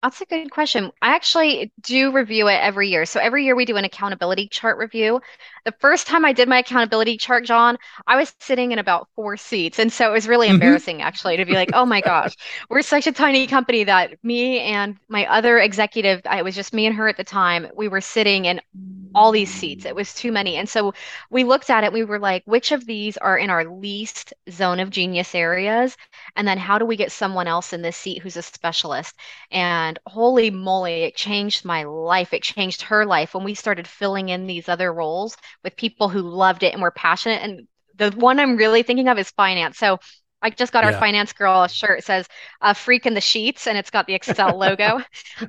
That's 0.05 0.21
a 0.23 0.27
good 0.27 0.51
question. 0.51 0.93
I 1.03 1.15
actually 1.17 1.73
do 1.83 2.13
review 2.13 2.49
it 2.49 2.57
every 2.61 2.91
year. 2.91 3.07
So 3.07 3.21
every 3.21 3.45
year 3.47 3.57
we 3.57 3.65
do 3.65 3.79
an 3.79 3.87
accountability 3.87 4.49
chart 4.49 4.79
review. 4.79 5.23
The 5.65 5.73
first 5.81 6.07
time 6.07 6.27
I 6.27 6.35
did 6.35 6.49
my 6.49 6.59
accountability 6.59 7.17
chart, 7.17 7.47
John, 7.47 7.79
I 8.07 8.17
was 8.17 8.35
sitting 8.41 8.73
in 8.73 8.79
about 8.79 9.09
four 9.17 9.39
seats. 9.39 9.79
And 9.79 9.93
so 9.93 10.11
it 10.11 10.13
was 10.13 10.29
really 10.29 10.49
Mhm. 10.49 10.51
embarrassing 10.51 11.03
actually 11.03 11.39
to 11.39 11.47
be 11.47 11.55
like, 11.55 11.71
oh 11.73 11.87
my 11.87 12.03
gosh, 12.03 12.37
we're 12.71 12.83
such 12.83 13.07
a 13.07 13.13
tiny 13.13 13.47
company 13.47 13.85
that 13.85 14.23
me 14.23 14.61
and 14.61 14.99
my 15.09 15.27
other 15.27 15.59
executive, 15.59 16.21
I- 16.27 16.41
it 16.41 16.45
was 16.45 16.55
just 16.55 16.75
me 16.75 16.87
and 16.87 16.97
her 16.97 17.09
at 17.09 17.17
the 17.17 17.25
time, 17.25 17.69
we 17.75 17.89
were 17.89 18.03
sitting 18.03 18.45
in 18.45 18.61
all 19.15 19.33
these 19.33 19.51
seats. 19.51 19.85
It 19.85 19.95
was 19.95 20.15
too 20.15 20.33
many. 20.33 20.57
And 20.57 20.69
so 20.69 20.93
we 21.31 21.45
looked 21.45 21.71
at 21.71 21.85
it, 21.85 21.93
we 21.93 22.05
were 22.05 22.19
like, 22.19 22.43
which 22.47 22.73
of 22.73 22.85
these 22.85 23.17
are 23.17 23.39
in 23.39 23.51
our 23.51 23.65
least 23.65 24.33
zone 24.51 24.81
of 24.81 24.91
genius 24.91 25.35
areas? 25.35 25.97
And 26.37 26.47
then 26.47 26.59
how 26.59 26.79
do 26.79 26.85
we 26.85 26.97
get 26.97 27.13
someone 27.13 27.47
else 27.47 27.73
in 27.73 27.83
this 27.83 27.97
seat 27.97 28.23
who's 28.23 28.37
a 28.37 28.43
specialist? 28.43 29.15
And 29.51 29.99
holy 30.07 30.51
moly, 30.51 31.05
it 31.05 31.17
changed 31.17 31.65
my 31.65 31.85
life. 31.85 32.33
It 32.33 32.43
changed 32.43 32.83
her 32.83 33.07
life 33.07 33.35
when 33.35 33.45
we 33.45 33.55
started 33.55 33.87
filling 33.87 34.29
in 34.29 34.47
these 34.47 34.69
other 34.69 34.93
roles 34.93 35.37
with 35.63 35.77
people 35.77 36.09
who 36.09 36.21
loved 36.21 36.63
it 36.63 36.73
and 36.73 36.83
were 36.83 36.91
passionate. 36.91 37.43
And 37.43 37.69
the 37.97 38.11
one 38.11 38.41
I'm 38.41 38.57
really 38.57 38.83
thinking 38.83 39.09
of 39.09 39.19
is 39.19 39.31
finance. 39.31 39.79
So 39.79 39.99
I 40.45 40.51
just 40.51 40.73
got 40.73 40.85
our 40.85 40.93
Yeah. 40.93 40.95
finance 40.95 41.33
girl 41.33 41.65
a 41.65 41.69
shirt. 41.69 42.01
It 42.01 42.05
says 42.05 42.29
a 42.61 42.75
freak 42.75 43.07
in 43.07 43.15
the 43.15 43.21
sheets 43.23 43.67
and 43.67 43.79
it's 43.79 43.91
got 43.91 44.07
the 44.07 44.15
Excel 44.15 44.57
logo. 44.59 45.01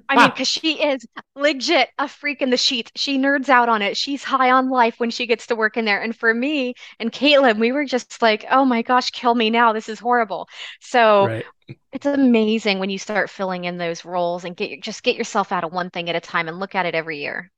I 0.10 0.18
mean, 0.18 0.32
because 0.32 0.48
she 0.48 0.82
is 0.84 1.06
legit 1.36 1.90
a 2.00 2.08
freak 2.08 2.42
in 2.42 2.50
the 2.52 2.58
sheets. 2.58 2.92
She 2.96 3.18
nerds 3.20 3.50
out 3.50 3.70
on 3.70 3.82
it. 3.82 3.98
She's 3.98 4.24
high 4.24 4.52
on 4.52 4.70
life 4.70 4.96
when 5.00 5.12
she 5.12 5.28
gets 5.28 5.48
to 5.48 5.56
work 5.56 5.78
in 5.78 5.86
there. 5.86 6.02
And 6.02 6.16
for 6.16 6.34
me 6.34 6.76
and 7.00 7.12
Caitlin, 7.12 7.60
we 7.60 7.72
were 7.74 7.86
just 7.86 8.22
like, 8.22 8.46
oh 8.52 8.66
my 8.66 8.82
gosh, 8.84 9.12
kill 9.12 9.36
me 9.36 9.50
now. 9.52 9.74
This 9.74 9.90
is 9.90 10.00
horrible. 10.00 10.48
So 10.82 11.30
Right. 11.30 11.46
it's 11.92 12.06
amazing 12.06 12.80
when 12.80 12.90
you 12.92 13.00
start 13.00 13.30
filling 13.30 13.66
in 13.66 13.78
those 13.78 14.06
roles 14.06 14.46
and 14.46 14.56
get 14.58 14.70
your, 14.72 14.80
just 14.82 15.04
get 15.04 15.16
yourself 15.18 15.52
out 15.52 15.64
of 15.64 15.74
one 15.74 15.90
thing 15.90 16.10
at 16.10 16.16
a 16.16 16.22
time 16.22 16.48
and 16.48 16.60
look 16.60 16.76
at 16.76 16.86
it 16.86 16.96
every 16.96 17.20
year. 17.20 17.52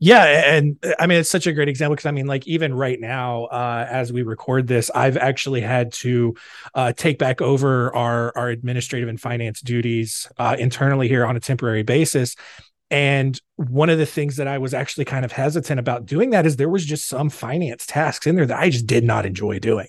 Yeah, 0.00 0.24
and 0.54 0.76
I 0.98 1.06
mean 1.06 1.18
it's 1.20 1.30
such 1.30 1.46
a 1.46 1.52
great 1.52 1.68
example 1.68 1.94
because 1.94 2.06
I 2.06 2.10
mean 2.10 2.26
like 2.26 2.46
even 2.46 2.74
right 2.74 3.00
now 3.00 3.44
uh 3.44 3.86
as 3.88 4.12
we 4.12 4.22
record 4.22 4.66
this 4.66 4.90
I've 4.94 5.16
actually 5.16 5.60
had 5.60 5.92
to 5.94 6.34
uh 6.74 6.92
take 6.92 7.18
back 7.18 7.40
over 7.40 7.94
our 7.94 8.36
our 8.36 8.48
administrative 8.48 9.08
and 9.08 9.20
finance 9.20 9.60
duties 9.60 10.26
uh 10.38 10.56
internally 10.58 11.08
here 11.08 11.24
on 11.26 11.36
a 11.36 11.40
temporary 11.40 11.82
basis 11.82 12.34
and 12.90 13.40
one 13.56 13.90
of 13.90 13.98
the 13.98 14.06
things 14.06 14.36
that 14.36 14.48
I 14.48 14.58
was 14.58 14.74
actually 14.74 15.06
kind 15.06 15.24
of 15.24 15.32
hesitant 15.32 15.80
about 15.80 16.06
doing 16.06 16.30
that 16.30 16.46
is 16.46 16.56
there 16.56 16.68
was 16.70 16.86
just 16.86 17.08
some 17.08 17.30
finance 17.30 17.86
tasks 17.86 18.26
in 18.26 18.36
there 18.36 18.46
that 18.46 18.58
I 18.58 18.70
just 18.70 18.86
did 18.86 19.04
not 19.04 19.26
enjoy 19.26 19.60
doing. 19.60 19.88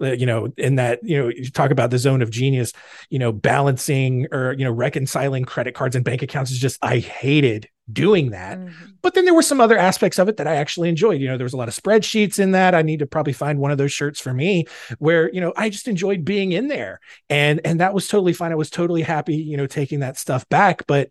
Uh, 0.00 0.12
You 0.12 0.26
know, 0.26 0.48
in 0.56 0.76
that, 0.76 1.00
you 1.02 1.18
know, 1.18 1.28
you 1.28 1.50
talk 1.50 1.70
about 1.70 1.90
the 1.90 1.98
zone 1.98 2.22
of 2.22 2.30
genius, 2.30 2.72
you 3.10 3.18
know, 3.18 3.32
balancing 3.32 4.26
or, 4.32 4.54
you 4.58 4.64
know, 4.64 4.72
reconciling 4.72 5.44
credit 5.44 5.74
cards 5.74 5.96
and 5.96 6.04
bank 6.04 6.22
accounts 6.22 6.50
is 6.50 6.58
just, 6.58 6.78
I 6.82 6.98
hated 6.98 7.68
doing 7.92 8.30
that. 8.30 8.58
But 9.00 9.14
then 9.14 9.24
there 9.24 9.34
were 9.34 9.42
some 9.42 9.60
other 9.60 9.78
aspects 9.78 10.18
of 10.18 10.28
it 10.28 10.36
that 10.36 10.46
I 10.46 10.56
actually 10.56 10.88
enjoyed. 10.88 11.20
You 11.20 11.28
know, 11.28 11.36
there 11.36 11.44
was 11.44 11.52
a 11.52 11.56
lot 11.56 11.68
of 11.68 11.74
spreadsheets 11.74 12.38
in 12.38 12.52
that. 12.52 12.74
I 12.74 12.82
need 12.82 12.98
to 12.98 13.06
probably 13.06 13.32
find 13.32 13.58
one 13.58 13.70
of 13.70 13.78
those 13.78 13.92
shirts 13.92 14.20
for 14.20 14.34
me 14.34 14.66
where, 14.98 15.32
you 15.32 15.40
know, 15.40 15.52
I 15.56 15.70
just 15.70 15.88
enjoyed 15.88 16.24
being 16.24 16.52
in 16.52 16.68
there. 16.68 17.00
And 17.30 17.60
and 17.64 17.80
that 17.80 17.94
was 17.94 18.08
totally 18.08 18.32
fine. 18.32 18.52
I 18.52 18.56
was 18.56 18.70
totally 18.70 19.02
happy, 19.02 19.36
you 19.36 19.56
know, 19.56 19.66
taking 19.66 20.00
that 20.00 20.18
stuff 20.18 20.48
back, 20.48 20.86
but 20.86 21.08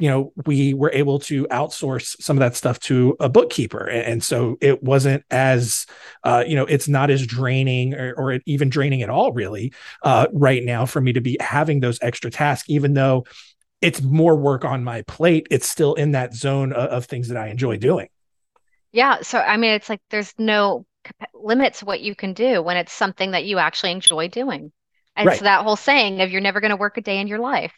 you 0.00 0.08
know, 0.08 0.32
we 0.46 0.72
were 0.72 0.90
able 0.92 1.18
to 1.18 1.44
outsource 1.48 2.20
some 2.22 2.38
of 2.38 2.40
that 2.40 2.56
stuff 2.56 2.80
to 2.80 3.16
a 3.20 3.28
bookkeeper. 3.28 3.84
And, 3.86 4.14
and 4.14 4.24
so 4.24 4.56
it 4.60 4.82
wasn't 4.82 5.24
as 5.30 5.86
uh, 6.22 6.44
you 6.46 6.56
know, 6.56 6.64
it's 6.64 6.88
not 6.88 7.10
as 7.10 7.26
draining 7.26 7.94
or, 7.94 8.14
or 8.16 8.40
even 8.46 8.70
draining 8.70 9.02
at 9.02 9.10
all 9.10 9.32
really 9.32 9.72
uh 10.02 10.26
right 10.32 10.64
now 10.64 10.86
for 10.86 11.00
me 11.00 11.12
to 11.12 11.20
be 11.20 11.36
having 11.40 11.80
those 11.80 11.98
extra 12.02 12.30
tasks 12.30 12.68
even 12.68 12.94
though 12.94 13.24
it's 13.84 14.00
more 14.02 14.34
work 14.34 14.64
on 14.64 14.82
my 14.82 15.02
plate. 15.02 15.46
It's 15.50 15.68
still 15.68 15.94
in 15.94 16.12
that 16.12 16.34
zone 16.34 16.72
of, 16.72 16.88
of 16.88 17.04
things 17.04 17.28
that 17.28 17.36
I 17.36 17.48
enjoy 17.48 17.76
doing. 17.76 18.08
Yeah, 18.92 19.18
so 19.22 19.38
I 19.38 19.56
mean, 19.56 19.72
it's 19.72 19.88
like 19.88 20.00
there's 20.10 20.32
no 20.38 20.86
capa- 21.04 21.30
limit 21.34 21.78
what 21.80 22.00
you 22.00 22.14
can 22.14 22.32
do 22.32 22.62
when 22.62 22.76
it's 22.76 22.92
something 22.92 23.32
that 23.32 23.44
you 23.44 23.58
actually 23.58 23.92
enjoy 23.92 24.28
doing. 24.28 24.72
It's 25.16 25.26
Right. 25.26 25.40
that 25.40 25.64
whole 25.64 25.76
saying 25.76 26.22
of 26.22 26.30
you're 26.30 26.40
never 26.40 26.60
going 26.60 26.70
to 26.70 26.76
work 26.76 26.96
a 26.96 27.00
day 27.00 27.20
in 27.20 27.28
your 27.28 27.38
life. 27.38 27.72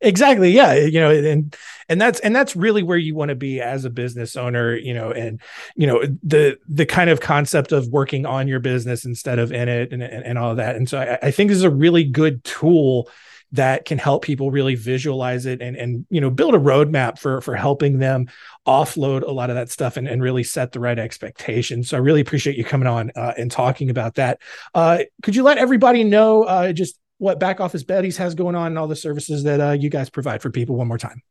Exactly. 0.00 0.50
Yeah. 0.50 0.74
You 0.74 1.00
know, 1.00 1.10
and 1.10 1.54
and 1.88 2.00
that's 2.00 2.18
and 2.20 2.34
that's 2.34 2.56
really 2.56 2.82
where 2.82 2.98
you 2.98 3.14
want 3.14 3.28
to 3.28 3.36
be 3.36 3.60
as 3.60 3.84
a 3.84 3.90
business 3.90 4.34
owner, 4.34 4.74
you 4.74 4.94
know, 4.94 5.12
and 5.12 5.40
you 5.76 5.86
know, 5.86 6.02
the 6.24 6.58
the 6.68 6.86
kind 6.86 7.08
of 7.08 7.20
concept 7.20 7.70
of 7.70 7.86
working 7.88 8.26
on 8.26 8.48
your 8.48 8.58
business 8.58 9.04
instead 9.04 9.38
of 9.38 9.52
in 9.52 9.68
it 9.68 9.92
and 9.92 10.02
and, 10.02 10.24
and 10.24 10.38
all 10.38 10.50
of 10.50 10.56
that. 10.56 10.74
And 10.74 10.88
so 10.88 10.98
I, 10.98 11.26
I 11.28 11.30
think 11.30 11.50
this 11.50 11.58
is 11.58 11.64
a 11.64 11.70
really 11.70 12.02
good 12.02 12.42
tool 12.42 13.08
that 13.52 13.84
can 13.84 13.98
help 13.98 14.24
people 14.24 14.50
really 14.50 14.74
visualize 14.74 15.46
it 15.46 15.60
and 15.60 15.76
and 15.76 16.06
you 16.10 16.20
know 16.20 16.30
build 16.30 16.54
a 16.54 16.58
roadmap 16.58 17.18
for 17.18 17.40
for 17.40 17.54
helping 17.54 17.98
them 17.98 18.26
offload 18.66 19.22
a 19.22 19.30
lot 19.30 19.50
of 19.50 19.56
that 19.56 19.70
stuff 19.70 19.96
and, 19.96 20.08
and 20.08 20.22
really 20.22 20.42
set 20.42 20.72
the 20.72 20.80
right 20.80 20.98
expectations. 20.98 21.88
So 21.88 21.96
I 21.96 22.00
really 22.00 22.20
appreciate 22.20 22.56
you 22.56 22.64
coming 22.64 22.88
on 22.88 23.10
uh, 23.16 23.34
and 23.36 23.50
talking 23.50 23.90
about 23.90 24.14
that. 24.14 24.40
Uh, 24.74 24.98
could 25.22 25.36
you 25.36 25.42
let 25.42 25.58
everybody 25.58 26.04
know 26.04 26.44
uh, 26.44 26.72
just 26.72 26.98
what 27.18 27.38
back 27.38 27.60
office 27.60 27.84
Betties 27.84 28.16
has 28.16 28.34
going 28.34 28.54
on 28.54 28.68
and 28.68 28.78
all 28.78 28.88
the 28.88 28.96
services 28.96 29.44
that 29.44 29.60
uh, 29.60 29.72
you 29.72 29.90
guys 29.90 30.10
provide 30.10 30.42
for 30.42 30.50
people 30.50 30.76
one 30.76 30.88
more 30.88 30.98
time? 30.98 31.22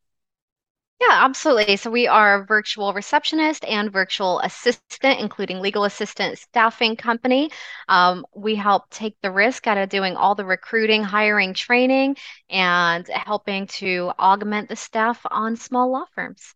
Yeah, 1.01 1.25
absolutely. 1.25 1.75
So 1.77 1.89
we 1.91 2.07
are 2.07 2.35
a 2.41 2.45
virtual 2.45 2.93
receptionist 2.93 3.65
and 3.65 3.91
virtual 3.91 4.39
assistant, 4.39 5.19
including 5.19 5.59
legal 5.59 5.83
assistant 5.83 6.37
staffing 6.37 6.95
company. 6.95 7.51
Um, 7.89 8.25
we 8.35 8.55
help 8.55 8.89
take 8.89 9.17
the 9.21 9.31
risk 9.31 9.67
out 9.67 9.77
of 9.77 9.89
doing 9.89 10.15
all 10.15 10.35
the 10.35 10.45
recruiting, 10.45 11.03
hiring, 11.03 11.53
training, 11.55 12.15
and 12.49 13.05
helping 13.07 13.67
to 13.81 14.11
augment 14.19 14.69
the 14.69 14.75
staff 14.77 15.19
on 15.29 15.55
small 15.57 15.91
law 15.91 16.05
firms. 16.15 16.53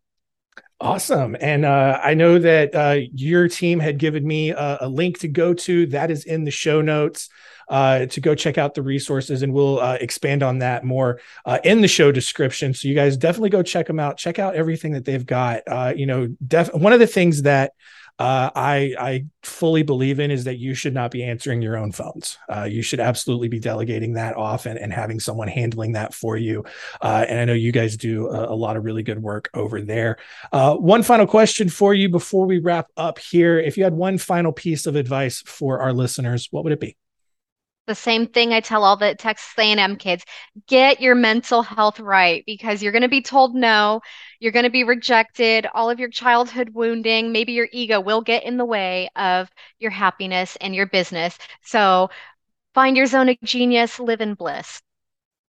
Awesome. 0.78 1.36
And 1.40 1.64
uh, 1.64 1.98
I 2.02 2.12
know 2.12 2.38
that 2.38 2.74
uh, 2.74 2.98
your 3.14 3.48
team 3.48 3.80
had 3.80 3.96
given 3.96 4.26
me 4.26 4.50
a, 4.50 4.78
a, 4.82 4.88
link 4.88 5.20
to 5.20 5.28
go 5.28 5.54
to. 5.54 5.86
That 5.86 6.10
is 6.10 6.24
in 6.24 6.44
the 6.44 6.50
show 6.50 6.82
notes 6.82 7.30
uh, 7.70 8.04
to 8.06 8.20
go 8.20 8.34
check 8.34 8.58
out 8.58 8.74
the 8.74 8.82
resources. 8.82 9.42
And 9.42 9.54
we'll 9.54 9.80
uh, 9.80 9.94
expand 9.94 10.42
on 10.42 10.58
that 10.58 10.84
more 10.84 11.18
uh, 11.46 11.60
in 11.64 11.80
the 11.80 11.88
show 11.88 12.12
description. 12.12 12.74
So 12.74 12.88
you 12.88 12.94
guys 12.94 13.16
definitely 13.16 13.50
go 13.50 13.62
check 13.62 13.86
them 13.86 13.98
out. 13.98 14.18
Check 14.18 14.38
out 14.38 14.54
everything 14.54 14.92
that 14.92 15.06
they've 15.06 15.24
got. 15.24 15.62
Uh, 15.66 15.94
you 15.96 16.04
know, 16.04 16.28
def- 16.46 16.74
one 16.74 16.92
of 16.92 17.00
the 17.00 17.06
things 17.06 17.42
that 17.42 17.72
uh, 18.18 18.50
I 18.54 18.94
I 18.98 19.26
fully 19.42 19.82
believe 19.82 20.20
in 20.20 20.30
is 20.30 20.44
that 20.44 20.56
you 20.58 20.74
should 20.74 20.94
not 20.94 21.10
be 21.10 21.22
answering 21.22 21.60
your 21.60 21.76
own 21.76 21.92
phones. 21.92 22.38
Uh, 22.48 22.64
you 22.64 22.80
should 22.82 23.00
absolutely 23.00 23.48
be 23.48 23.58
delegating 23.58 24.14
that 24.14 24.36
off 24.36 24.66
and, 24.66 24.78
and 24.78 24.92
having 24.92 25.20
someone 25.20 25.48
handling 25.48 25.92
that 25.92 26.14
for 26.14 26.36
you. 26.36 26.64
Uh, 27.02 27.26
and 27.28 27.38
I 27.38 27.44
know 27.44 27.52
you 27.52 27.72
guys 27.72 27.96
do 27.96 28.28
a, 28.28 28.52
a, 28.52 28.56
lot 28.56 28.76
of 28.76 28.84
really 28.84 29.02
good 29.02 29.22
work 29.22 29.50
over 29.52 29.82
there. 29.82 30.16
Uh, 30.50 30.76
one 30.76 31.02
final 31.02 31.26
question 31.26 31.68
for 31.68 31.92
you 31.92 32.08
before 32.08 32.46
we 32.46 32.58
wrap 32.58 32.88
up 32.96 33.18
here: 33.18 33.58
If 33.58 33.76
you 33.76 33.84
had 33.84 33.94
one 33.94 34.16
final 34.16 34.52
piece 34.52 34.86
of 34.86 34.96
advice 34.96 35.42
for 35.42 35.80
our 35.80 35.92
listeners, 35.92 36.48
what 36.50 36.64
would 36.64 36.72
it 36.72 36.80
be? 36.80 36.96
The 37.86 37.94
same 37.94 38.26
thing 38.26 38.52
I 38.52 38.60
tell 38.60 38.84
all 38.84 38.96
the 38.96 39.14
Texas 39.14 39.52
A&M 39.58 39.96
kids, 39.96 40.24
get 40.66 41.00
your 41.00 41.14
mental 41.14 41.62
health 41.62 42.00
right 42.00 42.42
because 42.46 42.82
you're 42.82 42.92
going 42.92 43.02
to 43.02 43.08
be 43.08 43.22
told 43.22 43.54
no, 43.54 44.00
you're 44.40 44.52
going 44.52 44.64
to 44.64 44.70
be 44.70 44.84
rejected, 44.84 45.66
all 45.74 45.90
of 45.90 45.98
your 46.00 46.10
childhood 46.10 46.70
wounding, 46.74 47.32
maybe 47.32 47.52
your 47.52 47.68
ego 47.72 48.00
will 48.00 48.22
get 48.22 48.44
in 48.44 48.56
the 48.56 48.64
way 48.64 49.08
of 49.16 49.48
your 49.78 49.90
happiness 49.90 50.56
and 50.60 50.74
your 50.74 50.86
business. 50.86 51.38
So 51.62 52.10
find 52.74 52.96
your 52.96 53.06
zone 53.06 53.28
of 53.28 53.36
genius, 53.42 54.00
live 54.00 54.20
in 54.20 54.34
bliss. 54.34 54.82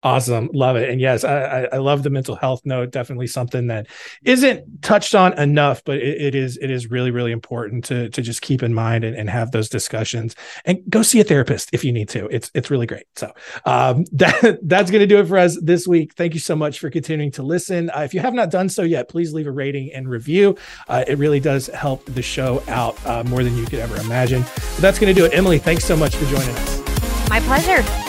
Awesome. 0.04 0.50
Love 0.52 0.76
it. 0.76 0.90
And 0.90 1.00
yes, 1.00 1.24
I, 1.24 1.66
I 1.72 1.78
love 1.78 2.02
the 2.02 2.10
mental 2.10 2.36
health 2.36 2.60
note. 2.66 2.90
Definitely 2.90 3.26
something 3.26 3.68
that 3.68 3.86
isn't 4.22 4.82
touched 4.82 5.14
on 5.14 5.32
enough, 5.38 5.82
but 5.82 5.96
it, 5.96 6.20
it 6.20 6.34
is 6.34 6.58
it 6.58 6.70
is 6.70 6.90
really, 6.90 7.10
really 7.10 7.32
important 7.32 7.86
to 7.86 8.10
to 8.10 8.20
just 8.20 8.42
keep 8.42 8.62
in 8.62 8.74
mind 8.74 9.02
and, 9.02 9.16
and 9.16 9.30
have 9.30 9.50
those 9.52 9.70
discussions 9.70 10.36
and 10.66 10.82
go 10.90 11.00
see 11.00 11.20
a 11.20 11.24
therapist 11.24 11.70
if 11.72 11.84
you 11.84 11.90
need 11.90 12.10
to. 12.10 12.26
It's 12.26 12.50
it's 12.54 12.70
really 12.70 12.86
great. 12.86 13.06
So 13.16 13.32
um, 13.64 14.04
that 14.12 14.58
that's 14.62 14.90
gonna 14.90 15.06
do 15.06 15.20
it 15.20 15.26
for 15.26 15.38
us 15.38 15.58
this 15.62 15.88
week. 15.88 16.12
Thank 16.12 16.34
you 16.34 16.40
so 16.40 16.54
much 16.54 16.80
for 16.80 16.90
continuing 16.90 17.32
to 17.32 17.42
listen. 17.42 17.88
Uh, 17.88 18.00
if 18.00 18.12
you 18.12 18.20
have 18.20 18.34
not 18.34 18.50
done 18.50 18.68
so 18.68 18.82
yet, 18.82 19.08
please 19.08 19.32
leave 19.32 19.46
a 19.46 19.52
rating 19.52 19.90
and 19.94 20.06
review. 20.06 20.54
Uh, 20.86 21.04
it 21.08 21.16
really 21.16 21.40
does 21.40 21.68
help 21.68 22.04
the 22.04 22.22
show 22.22 22.62
out 22.68 22.94
uh, 23.06 23.24
more 23.24 23.42
than 23.42 23.56
you 23.56 23.64
could 23.64 23.78
ever 23.78 23.96
imagine. 23.96 24.42
But 24.42 24.80
that's 24.80 24.98
gonna 24.98 25.14
do 25.14 25.24
it. 25.24 25.32
Emily, 25.32 25.58
thanks 25.58 25.86
so 25.86 25.96
much 25.96 26.14
for 26.14 26.26
joining 26.26 26.54
us. 26.56 27.30
My 27.30 27.40
pleasure. 27.40 28.03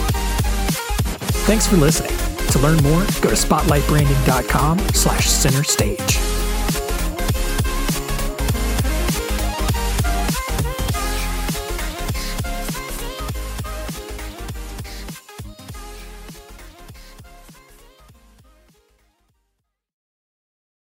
Thanks 1.46 1.64
for 1.64 1.76
listening. 1.76 2.10
To 2.48 2.58
learn 2.58 2.82
more, 2.82 3.02
go 3.20 3.30
to 3.30 3.36
spotlightbranding.com 3.36 4.80
slash 4.92 5.30
center 5.30 5.62
stage. 5.62 6.25